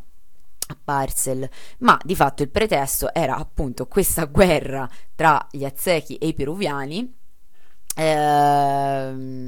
[0.82, 1.50] Parcel,
[1.80, 7.20] ma di fatto il pretesto era appunto questa guerra tra gli aztechi e i peruviani.
[7.96, 9.42] Ehm,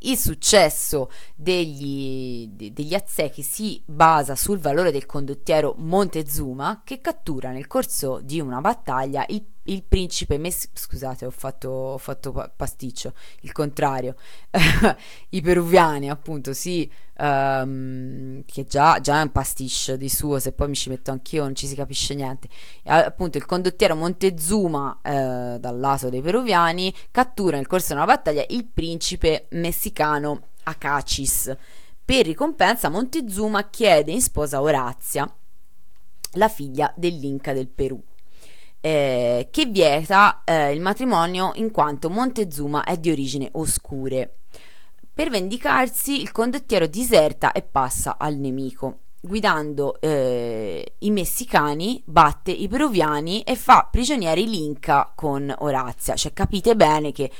[0.00, 7.50] il successo degli, de, degli aztechi si basa sul valore del condottiero Montezuma che cattura
[7.50, 10.68] nel corso di una battaglia il il principe Messi...
[10.72, 14.16] Scusate, ho fatto, ho fatto pasticcio, il contrario.
[15.30, 20.68] I peruviani, appunto, sì, um, che già, già, è un pasticcio di suo, se poi
[20.68, 22.48] mi ci metto anch'io non ci si capisce niente.
[22.84, 28.44] Appunto, il condottiero Montezuma, eh, dal lato dei peruviani, cattura nel corso di una battaglia
[28.48, 31.54] il principe messicano Acacis.
[32.04, 35.30] Per ricompensa, Montezuma chiede in sposa Orazia,
[36.32, 38.02] la figlia dell'Inca del Perù
[38.80, 44.38] eh, che vieta eh, il matrimonio in quanto Montezuma è di origine oscure.
[45.12, 48.98] Per vendicarsi, il condottiero diserta e passa al nemico.
[49.20, 56.14] Guidando eh, i messicani, batte i peruviani e fa prigionieri l'Inca con Orazia.
[56.14, 57.32] Cioè, capite bene che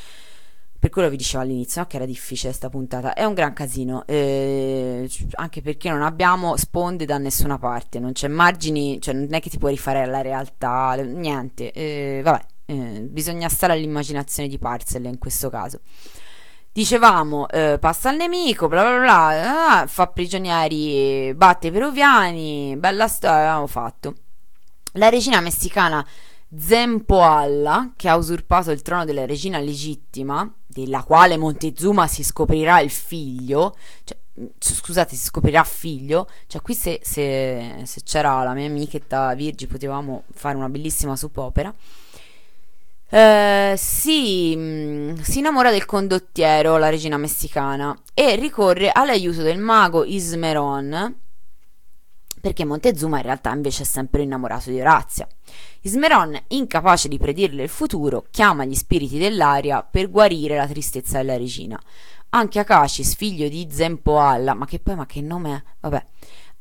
[0.79, 1.87] per quello vi dicevo all'inizio no?
[1.89, 3.13] che era difficile questa puntata.
[3.13, 8.29] È un gran casino, eh, anche perché non abbiamo sponde da nessuna parte, non c'è
[8.29, 11.73] margini, cioè non è che ti puoi rifare alla realtà, niente.
[11.73, 15.81] Eh, vabbè, eh, bisogna stare all'immaginazione di Parcel in questo caso.
[16.71, 23.09] Dicevamo, eh, passa al nemico, bla bla bla, ah, fa prigionieri, batte i peruviani, bella
[23.09, 24.15] storia, abbiamo fatto.
[24.93, 26.07] La regina messicana
[26.57, 30.51] Zempoalla, che ha usurpato il trono della regina legittima,
[30.85, 36.75] della quale Montezuma si scoprirà il figlio, cioè, mm, scusate, si scoprirà figlio, cioè qui
[36.75, 41.75] se, se, se c'era la mia amichetta Virgi potevamo fare una bellissima soppopera.
[43.11, 50.05] Uh, si, mm, si, innamora del condottiero, la regina messicana, e ricorre all'aiuto del mago
[50.05, 51.15] Ismeron,
[52.49, 55.29] perché Montezuma in realtà invece è sempre innamorato di Orazia.
[55.83, 61.37] Ismeron, incapace di predirle il futuro, chiama gli spiriti dell'aria per guarire la tristezza della
[61.37, 61.79] regina.
[62.31, 65.63] Anche Akacis, figlio di Zempoalla, ma che poi, ma che nome è?
[65.81, 66.07] Vabbè,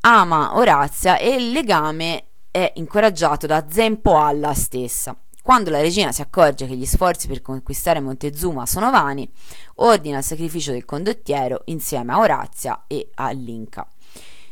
[0.02, 5.18] ama Orazia e il legame è incoraggiato da Zempoalla stessa.
[5.42, 9.30] Quando la regina si accorge che gli sforzi per conquistare Montezuma sono vani,
[9.76, 13.88] ordina il sacrificio del condottiero insieme a Orazia e all'Inca.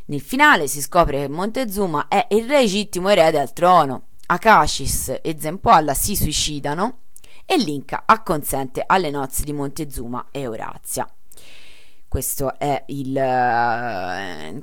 [0.08, 4.10] Nel finale si scopre che Montezuma è il legittimo erede al trono.
[4.28, 7.00] Akacis e Zempoalla si suicidano
[7.44, 11.08] e l'Inca acconsente alle nozze di Montezuma e Orazia.
[12.08, 13.18] Questo è il...
[13.18, 14.62] Eh,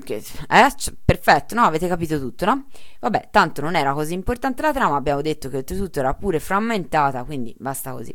[0.49, 0.73] eh,
[1.05, 1.63] perfetto, no?
[1.63, 2.67] Avete capito tutto, no?
[3.01, 7.25] Vabbè, tanto non era così importante la trama, abbiamo detto che oltretutto era pure frammentata,
[7.25, 8.15] quindi basta così.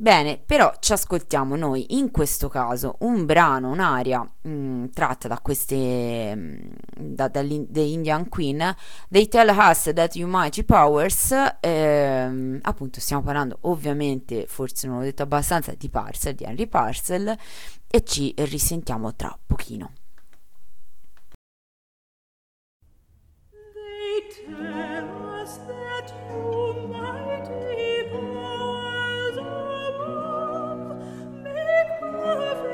[0.00, 6.34] Bene, però ci ascoltiamo noi in questo caso un brano, un'aria mh, tratta da queste
[6.34, 8.74] mh, da, The Indian Queen,
[9.10, 15.04] They Tell Us That You Mighty Powers, ehm, appunto stiamo parlando ovviamente, forse non l'ho
[15.04, 17.36] detto abbastanza, di Parcel, di Henry Parcel
[17.86, 19.92] e ci risentiamo tra pochino.
[23.52, 25.19] They tell
[32.30, 32.69] forever.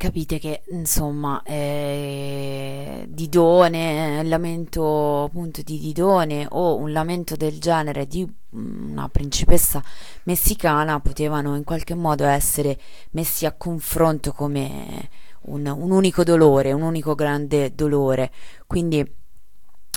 [0.00, 8.06] Capite che insomma eh, Didone, il lamento appunto di Didone o un lamento del genere
[8.06, 9.84] di una principessa
[10.22, 12.80] messicana potevano in qualche modo essere
[13.10, 15.10] messi a confronto come
[15.42, 18.30] un, un unico dolore, un unico grande dolore.
[18.66, 18.98] Quindi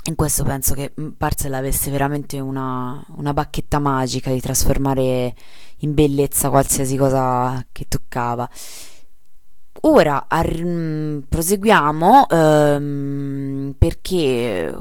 [0.06, 5.34] in questo penso che Parcel avesse veramente una, una bacchetta magica di trasformare
[5.78, 8.46] in bellezza qualsiasi cosa che toccava.
[9.86, 14.74] Ora ar- mm, proseguiamo ehm, perché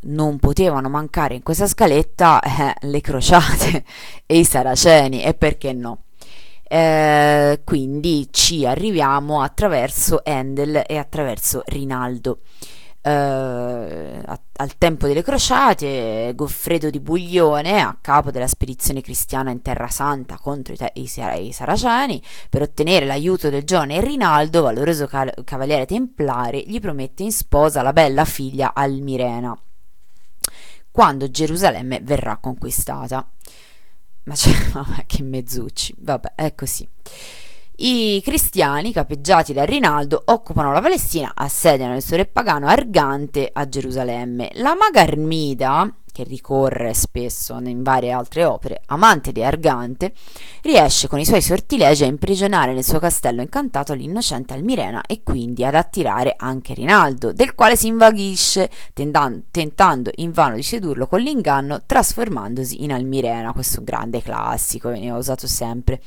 [0.00, 3.82] non potevano mancare in questa scaletta eh, le crociate
[4.26, 6.04] e i saraceni e perché no.
[6.64, 12.40] Eh, quindi ci arriviamo attraverso Endel e attraverso Rinaldo
[13.02, 14.22] eh,
[14.54, 20.38] al tempo delle crociate, Goffredo di Buglione, a capo della spedizione cristiana in Terra Santa
[20.38, 26.62] contro i, i, i Saraceni, per ottenere l'aiuto del giovane Rinaldo, valoroso cal- cavaliere templare,
[26.64, 29.58] gli promette in sposa la bella figlia Almirena,
[30.90, 33.28] quando Gerusalemme verrà conquistata.
[34.24, 34.52] Ma c'è,
[35.06, 36.88] che mezzucci, vabbè, è così.
[37.84, 43.68] I cristiani, capeggiati da Rinaldo, occupano la Palestina, assediano il suo re pagano Argante a
[43.68, 44.52] Gerusalemme.
[44.54, 50.12] La maga Armida, che ricorre spesso in varie altre opere, amante di Argante,
[50.62, 55.64] riesce con i suoi sortilegi a imprigionare nel suo castello incantato l'innocente Almirena e quindi
[55.64, 62.84] ad attirare anche Rinaldo, del quale si invaghisce, tentando invano di sedurlo con l'inganno, trasformandosi
[62.84, 63.52] in Almirena.
[63.52, 66.00] Questo grande classico, veniva usato sempre.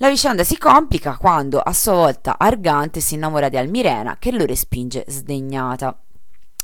[0.00, 4.44] La vicenda si complica quando a sua volta Argante si innamora di Almirena che lo
[4.44, 5.98] respinge sdegnata.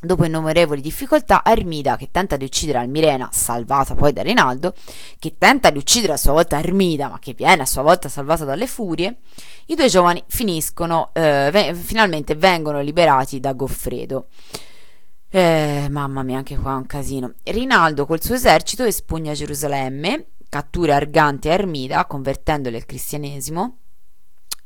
[0.01, 4.73] Dopo innumerevoli difficoltà, Armida, che tenta di uccidere Almirena, salvata poi da Rinaldo,
[5.19, 8.45] che tenta di uccidere a sua volta Armida, ma che viene a sua volta salvata
[8.45, 9.19] dalle furie,
[9.67, 14.29] i due giovani finiscono, eh, ve- finalmente vengono liberati da Goffredo.
[15.29, 17.33] Eh, mamma mia, anche qua è un casino.
[17.43, 23.79] Rinaldo col suo esercito espugna Gerusalemme cattura Argante e Armida convertendoli al cristianesimo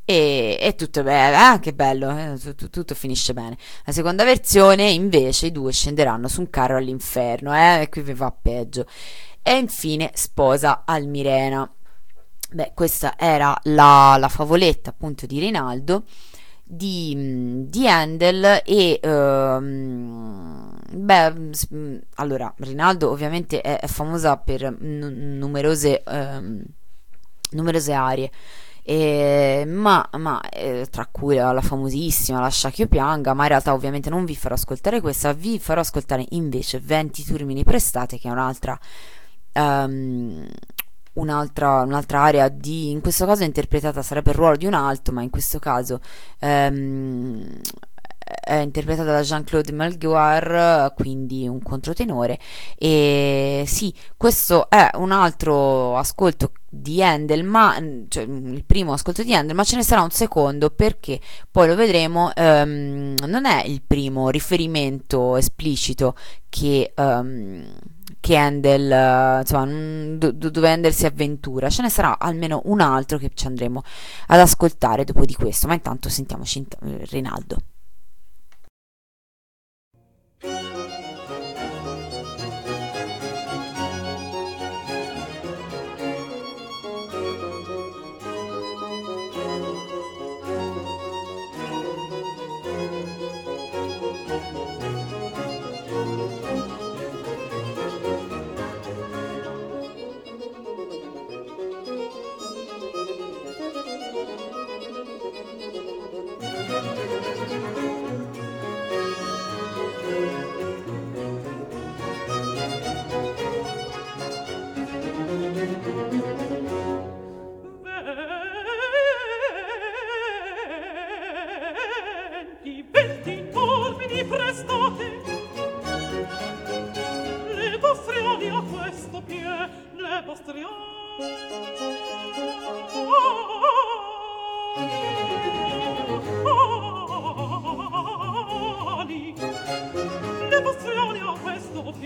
[0.04, 3.56] e, e tutto bene, ah, che bello, eh, tutto, tutto, finisce bene.
[3.86, 8.12] La seconda versione invece i due scenderanno su un carro all'inferno, eh, e qui vi
[8.12, 8.86] va peggio.
[9.40, 11.70] E infine sposa Almirena.
[12.50, 16.04] Beh, questa era la, la favoletta appunto di Rinaldo
[16.70, 21.34] di, di Handel e um, beh
[22.16, 26.62] allora Rinaldo ovviamente è, è famosa per n- numerose um,
[27.52, 28.30] numerose arie
[28.82, 33.48] eh, ma, ma eh, tra cui la, la famosissima Lascia che io pianga ma in
[33.48, 38.28] realtà ovviamente non vi farò ascoltare questa vi farò ascoltare invece 20 turmini prestate che
[38.28, 38.78] è un'altra
[39.54, 40.46] um,
[41.18, 45.22] un'altra, un'altra area di, in questo caso interpretata sarebbe il ruolo di un alto, ma
[45.22, 46.00] in questo caso
[46.40, 47.60] ehm,
[48.44, 52.38] è interpretata da Jean-Claude Melguar, quindi un controtenore.
[52.76, 57.76] E sì, questo è un altro ascolto di Handel, ma
[58.08, 61.74] cioè, il primo ascolto di Handel, ma ce ne sarà un secondo perché poi lo
[61.74, 62.30] vedremo.
[62.36, 66.14] Um, non è il primo riferimento esplicito
[66.48, 66.92] che.
[66.96, 67.66] Um,
[68.20, 71.70] che Handel, insomma, dove Handel si avventura.
[71.70, 73.82] Ce ne sarà almeno un altro che ci andremo
[74.28, 76.66] ad ascoltare dopo di questo, ma intanto sentiamoci
[77.10, 77.56] Rinaldo.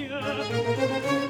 [0.08, 1.21] Dieu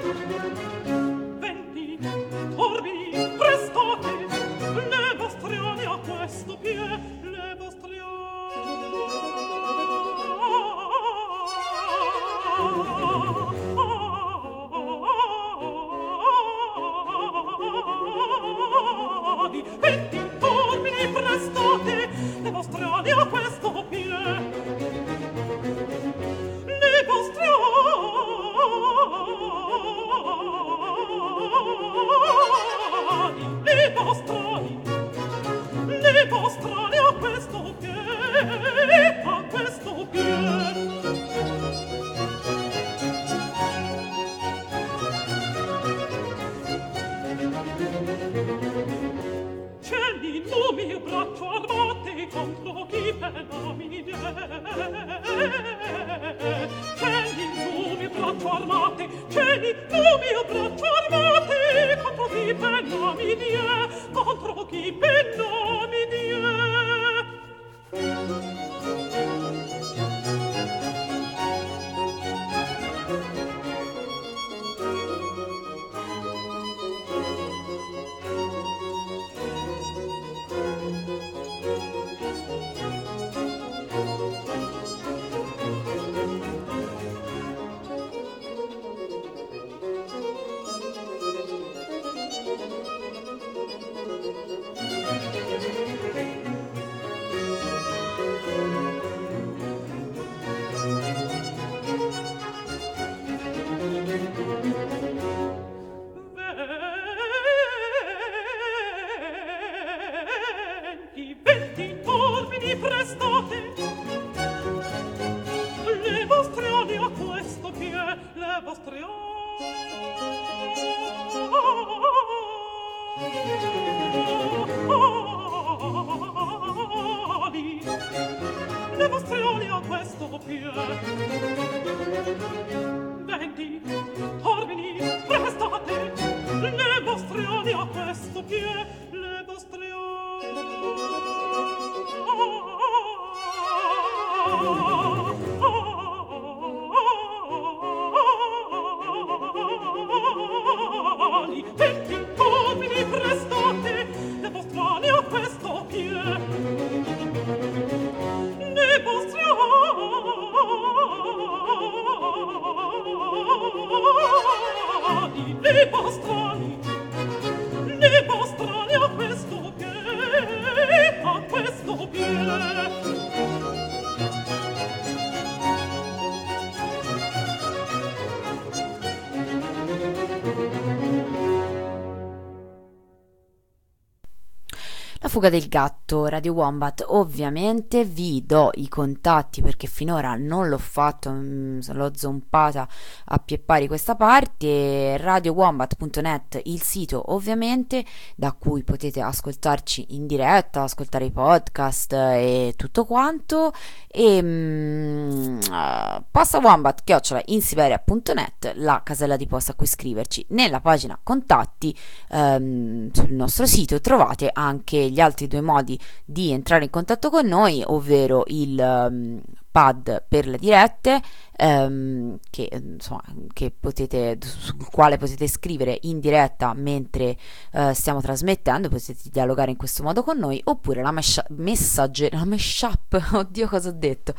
[185.29, 191.31] fuga del gatto, Radio Wombat, ovviamente vi do i contatti perché finora non l'ho fatto,
[191.31, 192.89] mh, mm, l'ho zompata
[193.27, 198.05] a pie pari questa parte, radiowombat.net il sito ovviamente
[198.35, 203.73] da cui potete ascoltarci in diretta, ascoltare i podcast e tutto quanto.
[204.09, 210.47] E mh, uh, posta wombat chiocciola insiberia.net la casella di posta a cui scriverci.
[210.49, 211.97] Nella pagina contatti
[212.31, 217.47] um, sul nostro sito trovate anche gli altri due modi di entrare in contatto con
[217.47, 219.41] noi, ovvero il um,
[219.73, 221.21] pad per le dirette
[221.59, 227.37] um, che, insomma, che potete, sul quale potete scrivere in diretta mentre
[227.73, 232.45] uh, stiamo trasmettendo, potete dialogare in questo modo con noi, oppure la, mesha- messagge- la
[232.45, 234.35] mashup, oddio cosa ho detto,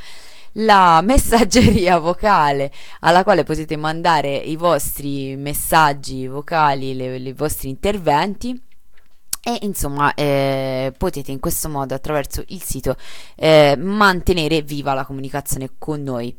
[0.57, 8.61] la messaggeria vocale alla quale potete mandare i vostri messaggi vocali, le, i vostri interventi
[9.45, 12.95] e insomma eh, potete in questo modo attraverso il sito
[13.35, 16.33] eh, mantenere viva la comunicazione con noi.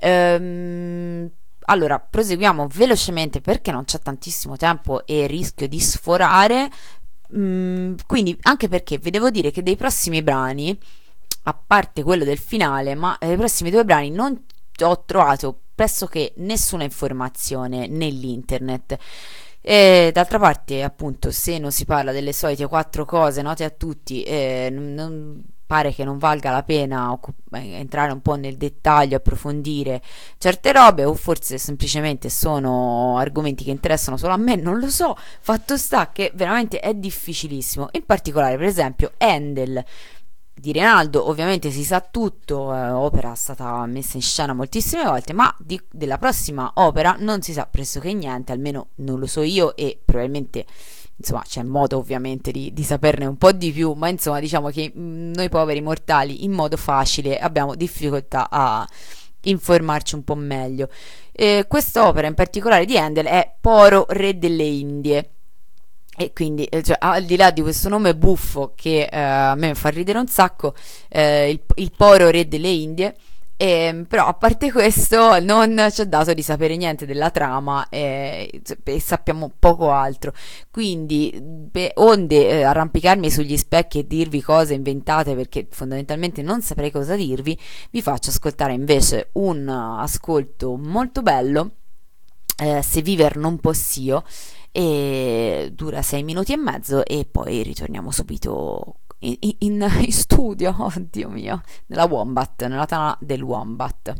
[0.00, 1.30] Ehm,
[1.66, 6.70] allora, proseguiamo velocemente perché non c'è tantissimo tempo e rischio di sforare.
[7.36, 10.76] Mm, quindi, anche perché vi devo dire che dei prossimi brani,
[11.44, 14.44] a parte quello del finale, ma eh, dei prossimi due brani non
[14.80, 18.98] ho trovato pressoché nessuna informazione nell'internet.
[19.60, 24.22] E d'altra parte, appunto, se non si parla delle solite quattro cose note a tutti,
[24.22, 29.18] eh, non, pare che non valga la pena occup- eh, entrare un po' nel dettaglio,
[29.18, 30.00] approfondire
[30.38, 35.14] certe robe, o forse semplicemente sono argomenti che interessano solo a me, non lo so.
[35.40, 37.88] Fatto sta che veramente è difficilissimo.
[37.92, 39.84] In particolare, per esempio, Handel
[40.60, 45.32] di Rinaldo ovviamente si sa tutto, eh, opera è stata messa in scena moltissime volte,
[45.32, 49.76] ma di, della prossima opera non si sa pressoché niente, almeno non lo so io
[49.76, 50.66] e probabilmente
[51.16, 54.92] insomma c'è modo ovviamente di, di, saperne un po' di più, ma insomma diciamo che
[54.96, 58.88] mm, noi poveri mortali in modo facile abbiamo difficoltà a
[59.42, 60.88] informarci un po' meglio.
[61.32, 65.30] Eh, quest'opera in particolare di Handel è Poro, re delle Indie.
[66.20, 69.76] E quindi, eh, cioè, al di là di questo nome buffo che eh, a me
[69.76, 70.74] fa ridere un sacco,
[71.08, 73.14] eh, il, il Poro, re delle Indie,
[73.56, 77.88] e, ehm, però a parte questo non ci è dato di sapere niente della trama
[77.88, 80.32] e, e sappiamo poco altro.
[80.70, 86.90] Quindi, beh, onde eh, arrampicarmi sugli specchi e dirvi cose inventate perché fondamentalmente non saprei
[86.90, 87.56] cosa dirvi,
[87.90, 91.70] vi faccio ascoltare invece un ascolto molto bello,
[92.60, 94.24] eh, Se viver non possio,
[94.72, 101.28] e dura sei minuti e mezzo e poi ritorniamo subito in, in, in studio, oddio
[101.28, 104.14] mio, nella Wombat, nella tana del Wombat.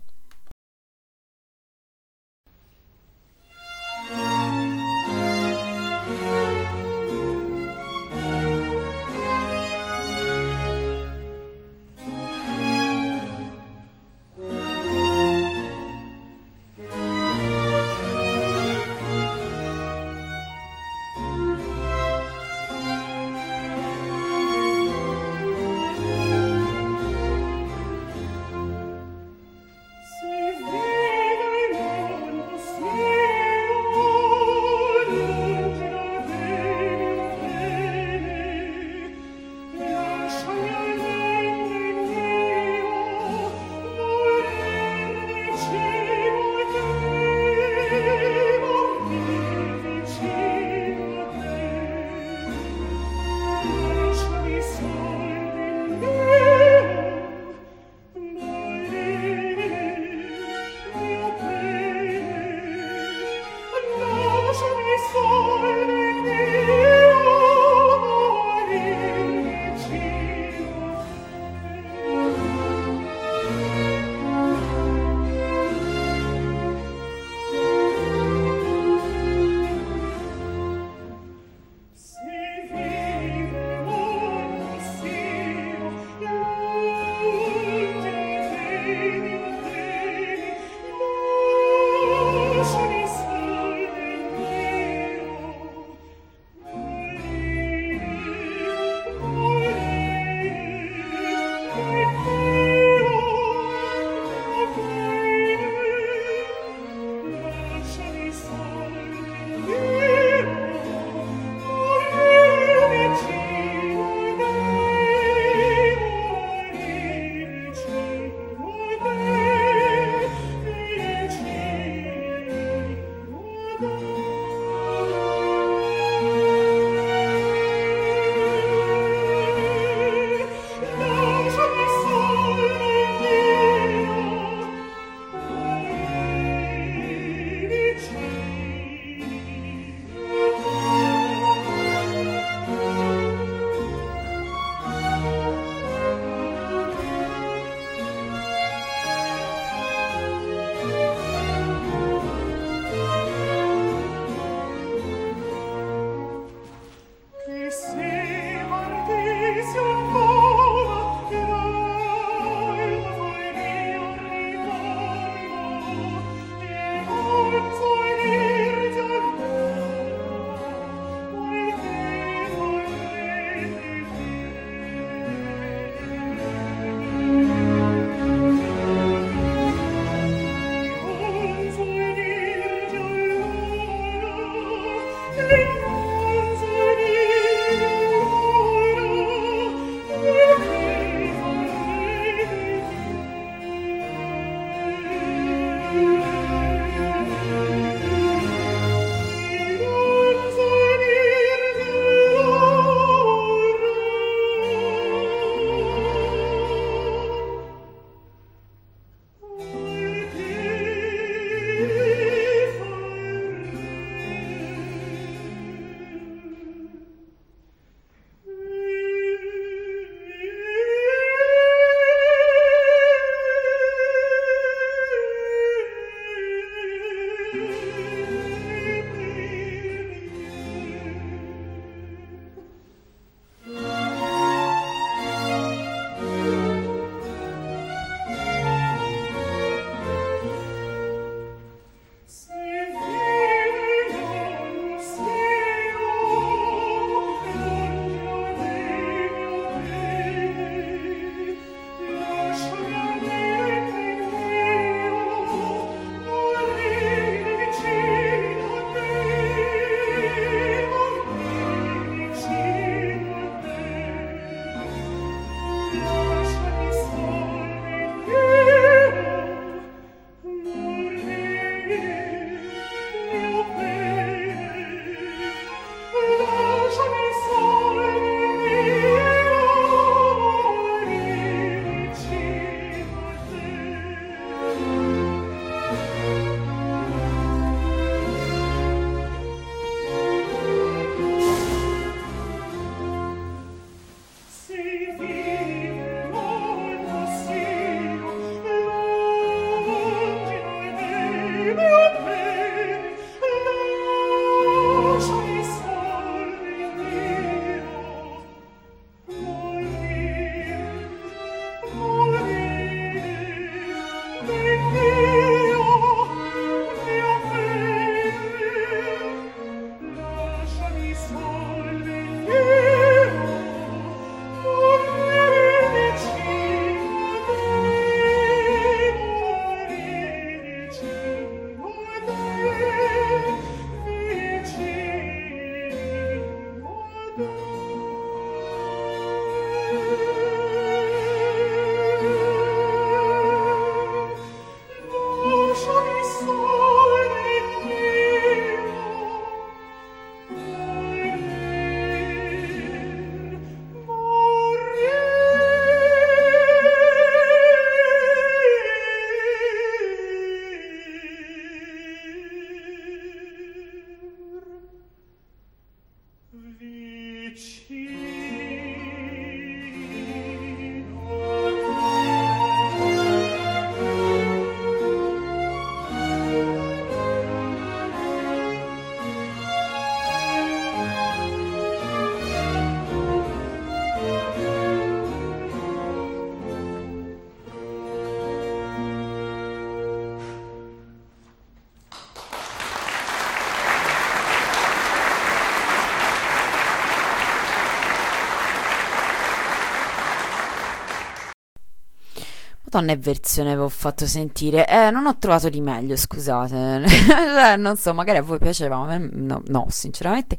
[402.99, 404.87] Madonna, che versione avevo fatto sentire?
[404.87, 407.05] Eh, non ho trovato di meglio, scusate.
[407.69, 410.57] Eh, non so, magari a voi piaceva, ma no, no sinceramente.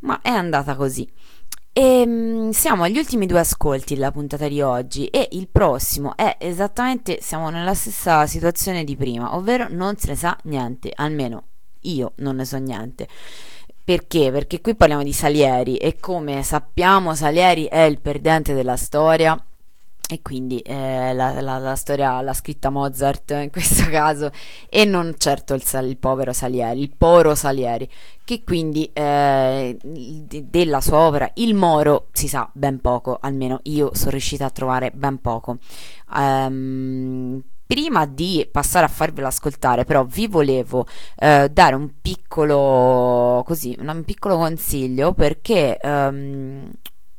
[0.00, 1.08] Ma è andata così.
[1.72, 6.36] E ehm, siamo agli ultimi due ascolti della puntata di oggi e il prossimo è
[6.38, 11.44] esattamente, siamo nella stessa situazione di prima, ovvero non se ne sa niente, almeno
[11.82, 13.08] io non ne so niente.
[13.82, 14.30] Perché?
[14.30, 19.36] Perché qui parliamo di Salieri e come sappiamo Salieri è il perdente della storia
[20.14, 24.30] e quindi eh, la, la, la, storia l'ha scritta Mozart in questo caso
[24.68, 27.88] e non certo il, il povero Salieri, il poro Salieri,
[28.24, 34.12] che quindi eh, della sua opera Il Moro si sa ben poco, almeno io sono
[34.12, 35.58] riuscita a trovare ben poco.
[36.14, 40.86] Um, prima di passare a farvelo ascoltare, però vi volevo
[41.16, 46.70] eh, dare un piccolo, così, un piccolo consiglio perché um,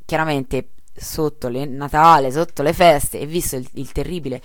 [0.06, 4.42] chiaramente sotto le Natale, sotto le feste e visto il, il terribile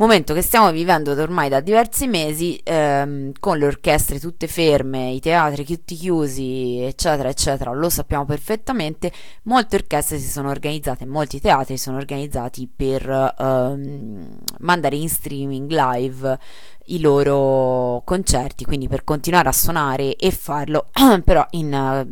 [0.00, 5.20] momento che stiamo vivendo ormai da diversi mesi ehm, con le orchestre tutte ferme, i
[5.20, 9.12] teatri tutti chiusi, eccetera, eccetera, lo sappiamo perfettamente,
[9.42, 15.70] molte orchestre si sono organizzate, molti teatri si sono organizzati per ehm, mandare in streaming
[15.70, 16.38] live
[16.86, 20.88] i loro concerti, quindi per continuare a suonare e farlo
[21.22, 22.08] però in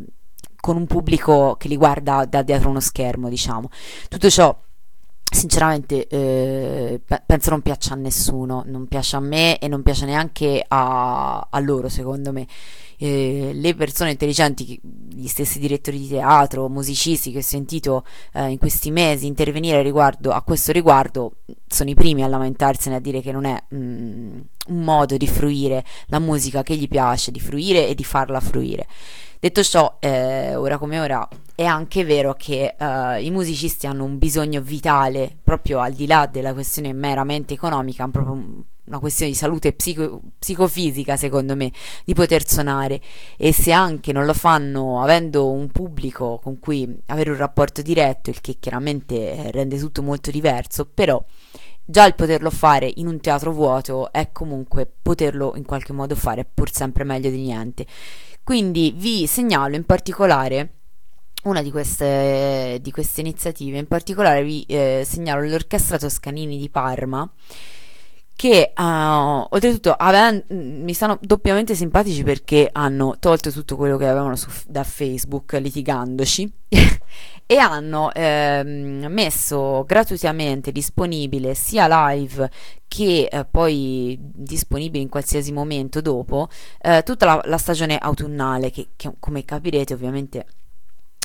[0.61, 3.69] con un pubblico che li guarda da dietro uno schermo, diciamo.
[4.09, 4.57] Tutto ciò
[5.31, 10.65] sinceramente eh, penso non piaccia a nessuno, non piace a me e non piace neanche
[10.67, 12.47] a, a loro, secondo me.
[13.01, 18.59] Eh, le persone intelligenti, gli stessi direttori di teatro, musicisti che ho sentito eh, in
[18.59, 21.37] questi mesi intervenire riguardo, a questo riguardo,
[21.67, 25.85] sono i primi a lamentarsene, a dire che non è mm, un modo di fruire
[26.07, 28.87] la musica che gli piace, di fruire e di farla fruire.
[29.41, 34.19] Detto ciò, eh, ora come ora, è anche vero che eh, i musicisti hanno un
[34.19, 39.75] bisogno vitale, proprio al di là della questione meramente economica, proprio una questione di salute
[39.75, 41.71] psico- psicofisica, secondo me,
[42.05, 43.01] di poter suonare.
[43.37, 48.31] E se anche non lo fanno avendo un pubblico con cui avere un rapporto diretto,
[48.31, 51.23] il che chiaramente eh, rende tutto molto diverso, però
[51.85, 56.45] già il poterlo fare in un teatro vuoto è comunque poterlo in qualche modo fare
[56.45, 57.87] pur sempre meglio di niente.
[58.49, 60.77] Quindi vi segnalo in particolare
[61.43, 67.31] una di queste, di queste iniziative, in particolare vi eh, segnalo l'Orchestra Toscanini di Parma
[68.35, 68.83] che uh,
[69.51, 74.83] oltretutto ave- mi stanno doppiamente simpatici perché hanno tolto tutto quello che avevano su, da
[74.83, 76.51] Facebook litigandoci
[77.51, 82.51] e hanno ehm, messo gratuitamente disponibile sia live
[82.87, 88.89] che eh, poi disponibile in qualsiasi momento dopo eh, tutta la, la, stagione autunnale che,
[88.97, 90.45] che, come capirete ovviamente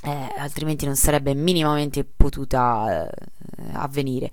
[0.01, 3.11] eh, altrimenti non sarebbe minimamente potuta eh,
[3.73, 4.31] avvenire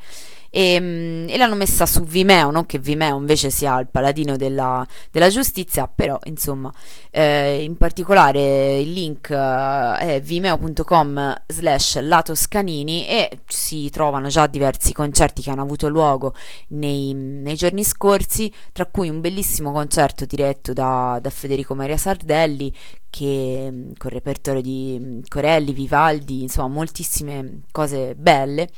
[0.51, 4.87] e, mm, e, l'hanno messa su Vimeo, non che Vimeo invece sia il paladino della,
[5.11, 6.73] della giustizia, però insomma,
[7.11, 14.93] eh, in particolare il link eh, è vimeo.com slash latoscanini e si trovano già diversi
[14.93, 16.35] concerti che hanno avuto luogo
[16.69, 22.73] nei, nei giorni scorsi, tra cui un bellissimo concerto diretto da, da Federico Maria Sardelli
[23.09, 28.69] che con repertorio di Corelli, Vivaldi, insomma moltissime cose belle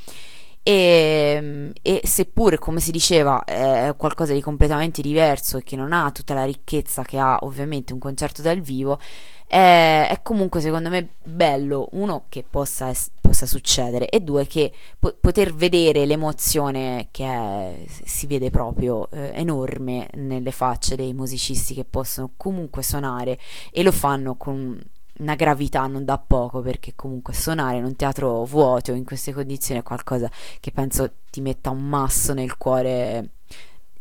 [0.63, 5.93] e, mm, e, seppur, come si diceva, è qualcosa di completamente diverso e che non
[5.93, 8.99] ha tutta la ricchezza che ha ovviamente un concerto dal vivo,
[9.47, 14.73] è, è comunque secondo me bello, uno, che possa, es- possa succedere e due, che
[14.99, 21.75] po- poter vedere l'emozione che è, si vede proprio eh, enorme nelle facce dei musicisti
[21.75, 23.39] che possono comunque suonare
[23.73, 24.81] e lo fanno con
[25.23, 29.81] una gravità non da poco perché comunque suonare in un teatro vuoto in queste condizioni
[29.81, 30.31] è qualcosa
[30.61, 33.31] che penso ti metta un masso nel cuore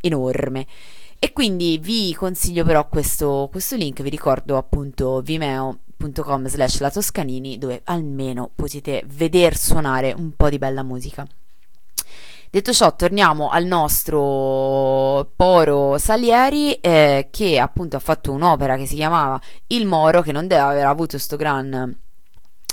[0.02, 0.68] enorme.
[1.19, 7.60] E quindi vi consiglio però questo, questo link, vi ricordo appunto vimeo.com slash la Toscanini
[7.60, 11.27] dove almeno potete veder suonare un po' di bella musica.
[12.53, 18.95] Detto ciò, torniamo al nostro Poro Salieri eh, che appunto ha fatto un'opera che si
[18.95, 21.98] chiamava Il Moro, che non deve aver avuto questo gran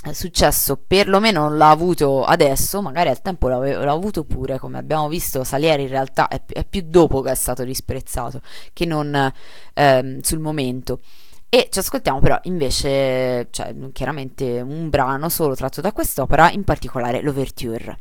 [0.03, 5.07] eh, successo, perlomeno non l'ha avuto adesso, magari al tempo l'ha, avuto pure, come abbiamo
[5.07, 8.41] visto Salieri in realtà è, è, più dopo che è stato disprezzato
[8.73, 9.31] che non
[9.75, 10.99] ehm, sul momento.
[11.47, 17.21] E ci ascoltiamo però invece, cioè, chiaramente un brano solo tratto da quest'opera, in particolare
[17.21, 17.97] l'Overture.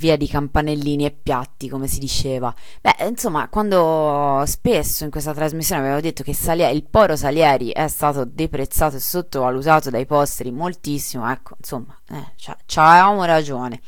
[0.00, 2.52] Via di campanellini e piatti, come si diceva.
[2.80, 7.86] Beh, insomma, quando spesso in questa trasmissione avevo detto che Salieri, il poro Salieri è
[7.86, 12.32] stato deprezzato e sottovalutato dai posteri moltissimo, ecco, insomma, eh,
[12.66, 13.80] c'avevamo ragione.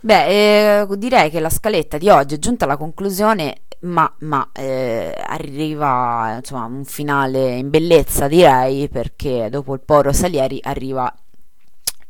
[0.00, 5.14] Beh, eh, direi che la scaletta di oggi è giunta alla conclusione, ma, ma eh,
[5.26, 11.14] arriva insomma un finale in bellezza, direi, perché dopo il poro Salieri arriva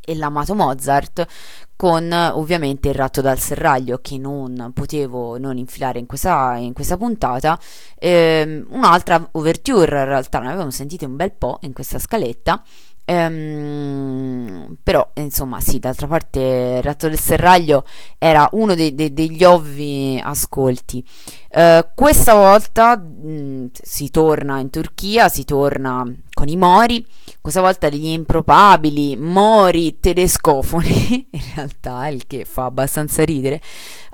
[0.04, 1.26] e l'amato Mozart
[1.76, 6.96] con ovviamente il ratto dal serraglio che non potevo non infilare in questa, in questa
[6.96, 7.58] puntata.
[7.98, 12.62] Ehm, un'altra overture in realtà ne avevamo sentite un bel po' in questa scaletta.
[13.06, 16.40] Ehm, però insomma sì d'altra parte
[16.78, 17.84] il ratto del serraglio
[18.16, 21.04] era uno dei, dei, degli ovvi ascolti.
[21.50, 26.02] Eh, questa volta mh, si torna in Turchia si torna
[26.32, 27.06] con i Mori,
[27.44, 33.60] questa volta degli improbabili Mori tedescofoni, in realtà il che fa abbastanza ridere,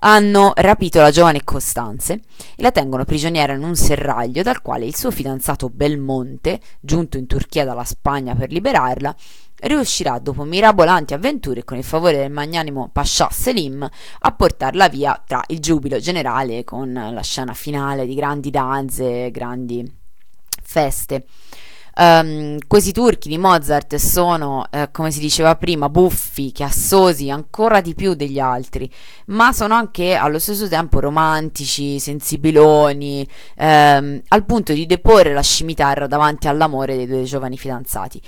[0.01, 2.21] hanno rapito la giovane Costanze e
[2.61, 7.65] la tengono prigioniera in un serraglio dal quale il suo fidanzato Belmonte, giunto in Turchia
[7.65, 9.15] dalla Spagna per liberarla,
[9.61, 13.89] riuscirà dopo mirabolanti avventure con il favore del magnanimo Pascià Selim
[14.19, 19.89] a portarla via tra il giubilo generale con la scena finale di grandi danze, grandi
[20.65, 21.27] feste.
[21.97, 27.95] Um, questi turchi di Mozart sono, eh, come si diceva prima, buffi, chiassosi ancora di
[27.95, 28.91] più degli altri,
[29.27, 33.27] ma sono anche allo stesso tempo romantici, sensibiloni,
[33.57, 38.21] ehm, al punto di deporre la scimitarra davanti all'amore dei due giovani fidanzati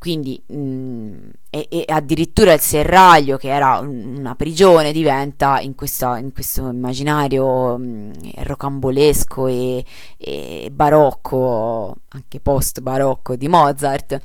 [0.00, 6.16] quindi mh, mm, e, e, addirittura il serraglio che era una prigione diventa in, questa,
[6.16, 9.84] in questo immaginario mh, mm, rocambolesco e,
[10.16, 14.18] e, barocco anche post barocco di Mozart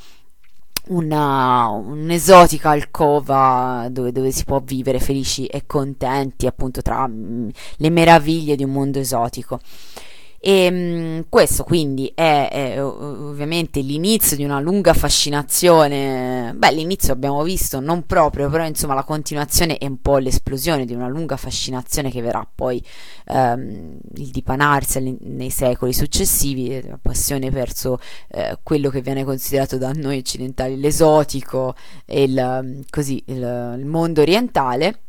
[0.88, 7.50] una, un'esotica alcova dove, dove, si può vivere felici e contenti appunto tra mh, mm,
[7.78, 9.60] le meraviglie di un mondo esotico
[10.48, 16.54] e ehm, mh, questo quindi è, è, ovviamente l'inizio di una lunga fascinazione.
[16.56, 20.94] Beh, l'inizio abbiamo visto, non proprio, però insomma la continuazione è un po' l'esplosione di
[20.94, 22.80] una lunga fascinazione che verrà poi
[23.26, 27.98] ehm, il dipanarsi nei secoli successivi, la passione verso
[28.28, 31.74] eh, quello che viene considerato da noi occidentali l'esotico
[32.06, 35.00] e il, così, il, il mondo orientale.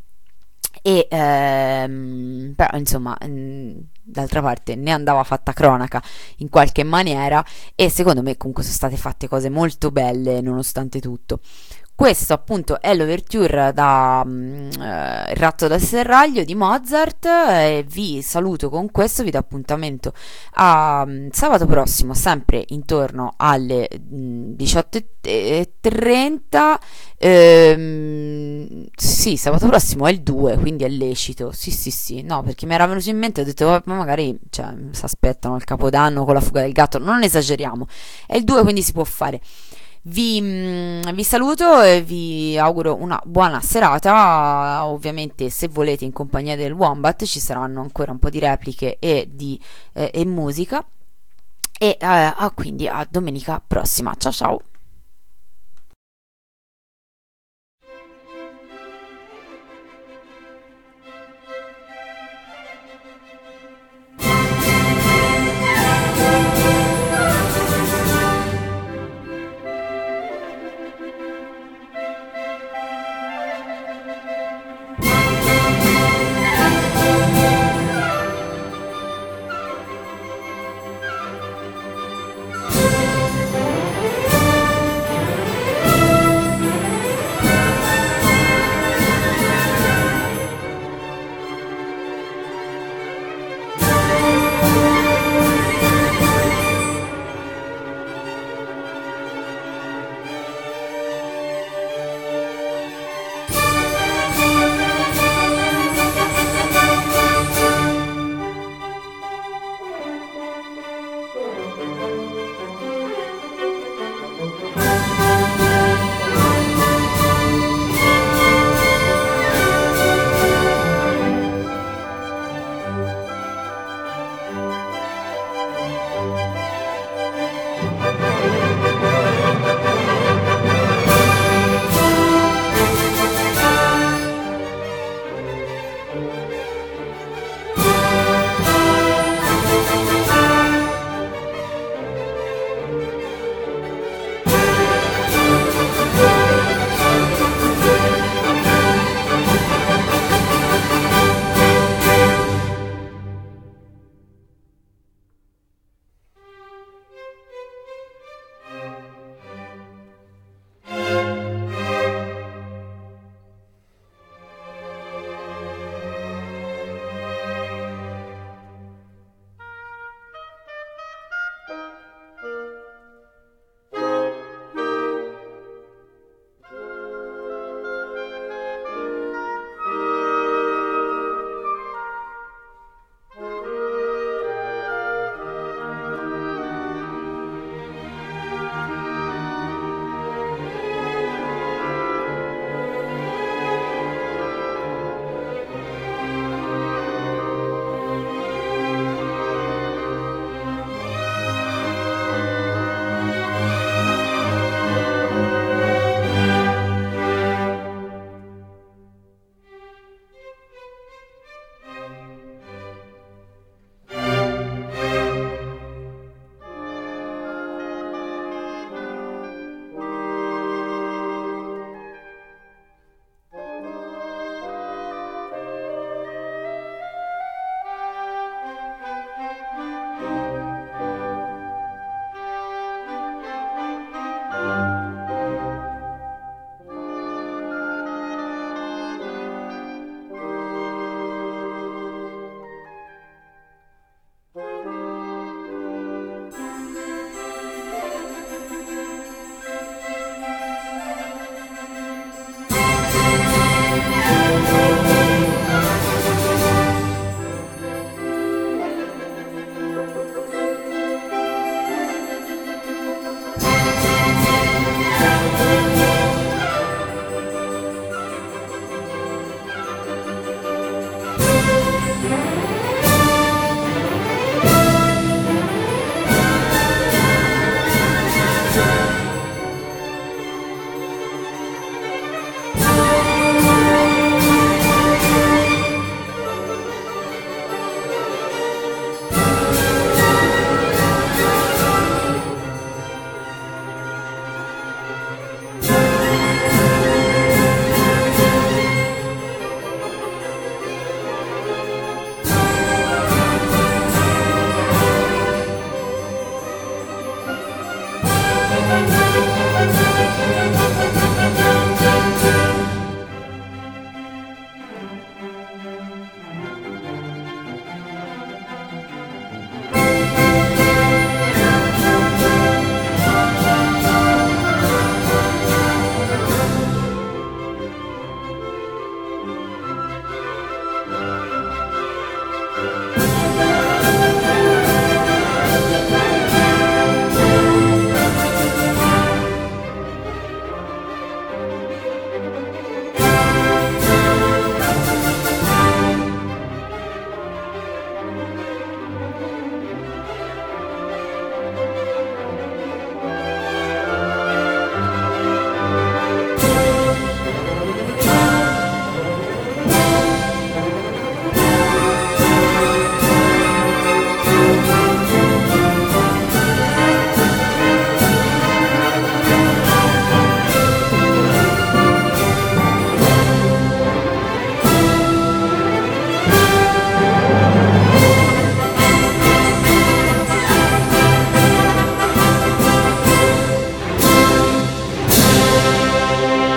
[0.87, 3.19] E ehm, però insomma.
[4.09, 6.01] D'altra parte ne andava fatta cronaca
[6.37, 7.45] in qualche maniera
[7.75, 11.41] e secondo me comunque sono state fatte cose molto belle nonostante tutto.
[11.97, 18.69] Questo appunto è l'ouverture da um, Il ratto dal serraglio di Mozart e vi saluto
[18.69, 20.13] con questo, vi do appuntamento
[20.57, 26.79] a um, sabato prossimo sempre intorno alle um, 18.30
[27.17, 32.67] ehm, sì, sabato prossimo è il 2, quindi è lecito, sì sì sì, no perché
[32.67, 36.35] mi era venuto in mente ho detto ma magari cioè, si aspettano il capodanno con
[36.35, 37.87] la fuga del gatto, non esageriamo,
[38.27, 39.41] è il 2 quindi si può fare.
[40.09, 44.87] Vi, mm, vi, saluto e vi auguro una buona serata.
[44.87, 49.29] Ovviamente, se volete, in compagnia del Wombat ci saranno ancora un po' di repliche e,
[49.33, 49.61] di,
[49.95, 50.85] eh, e musica.
[51.79, 54.15] E eh, quindi a domenica prossima.
[54.17, 54.61] Ciao ciao.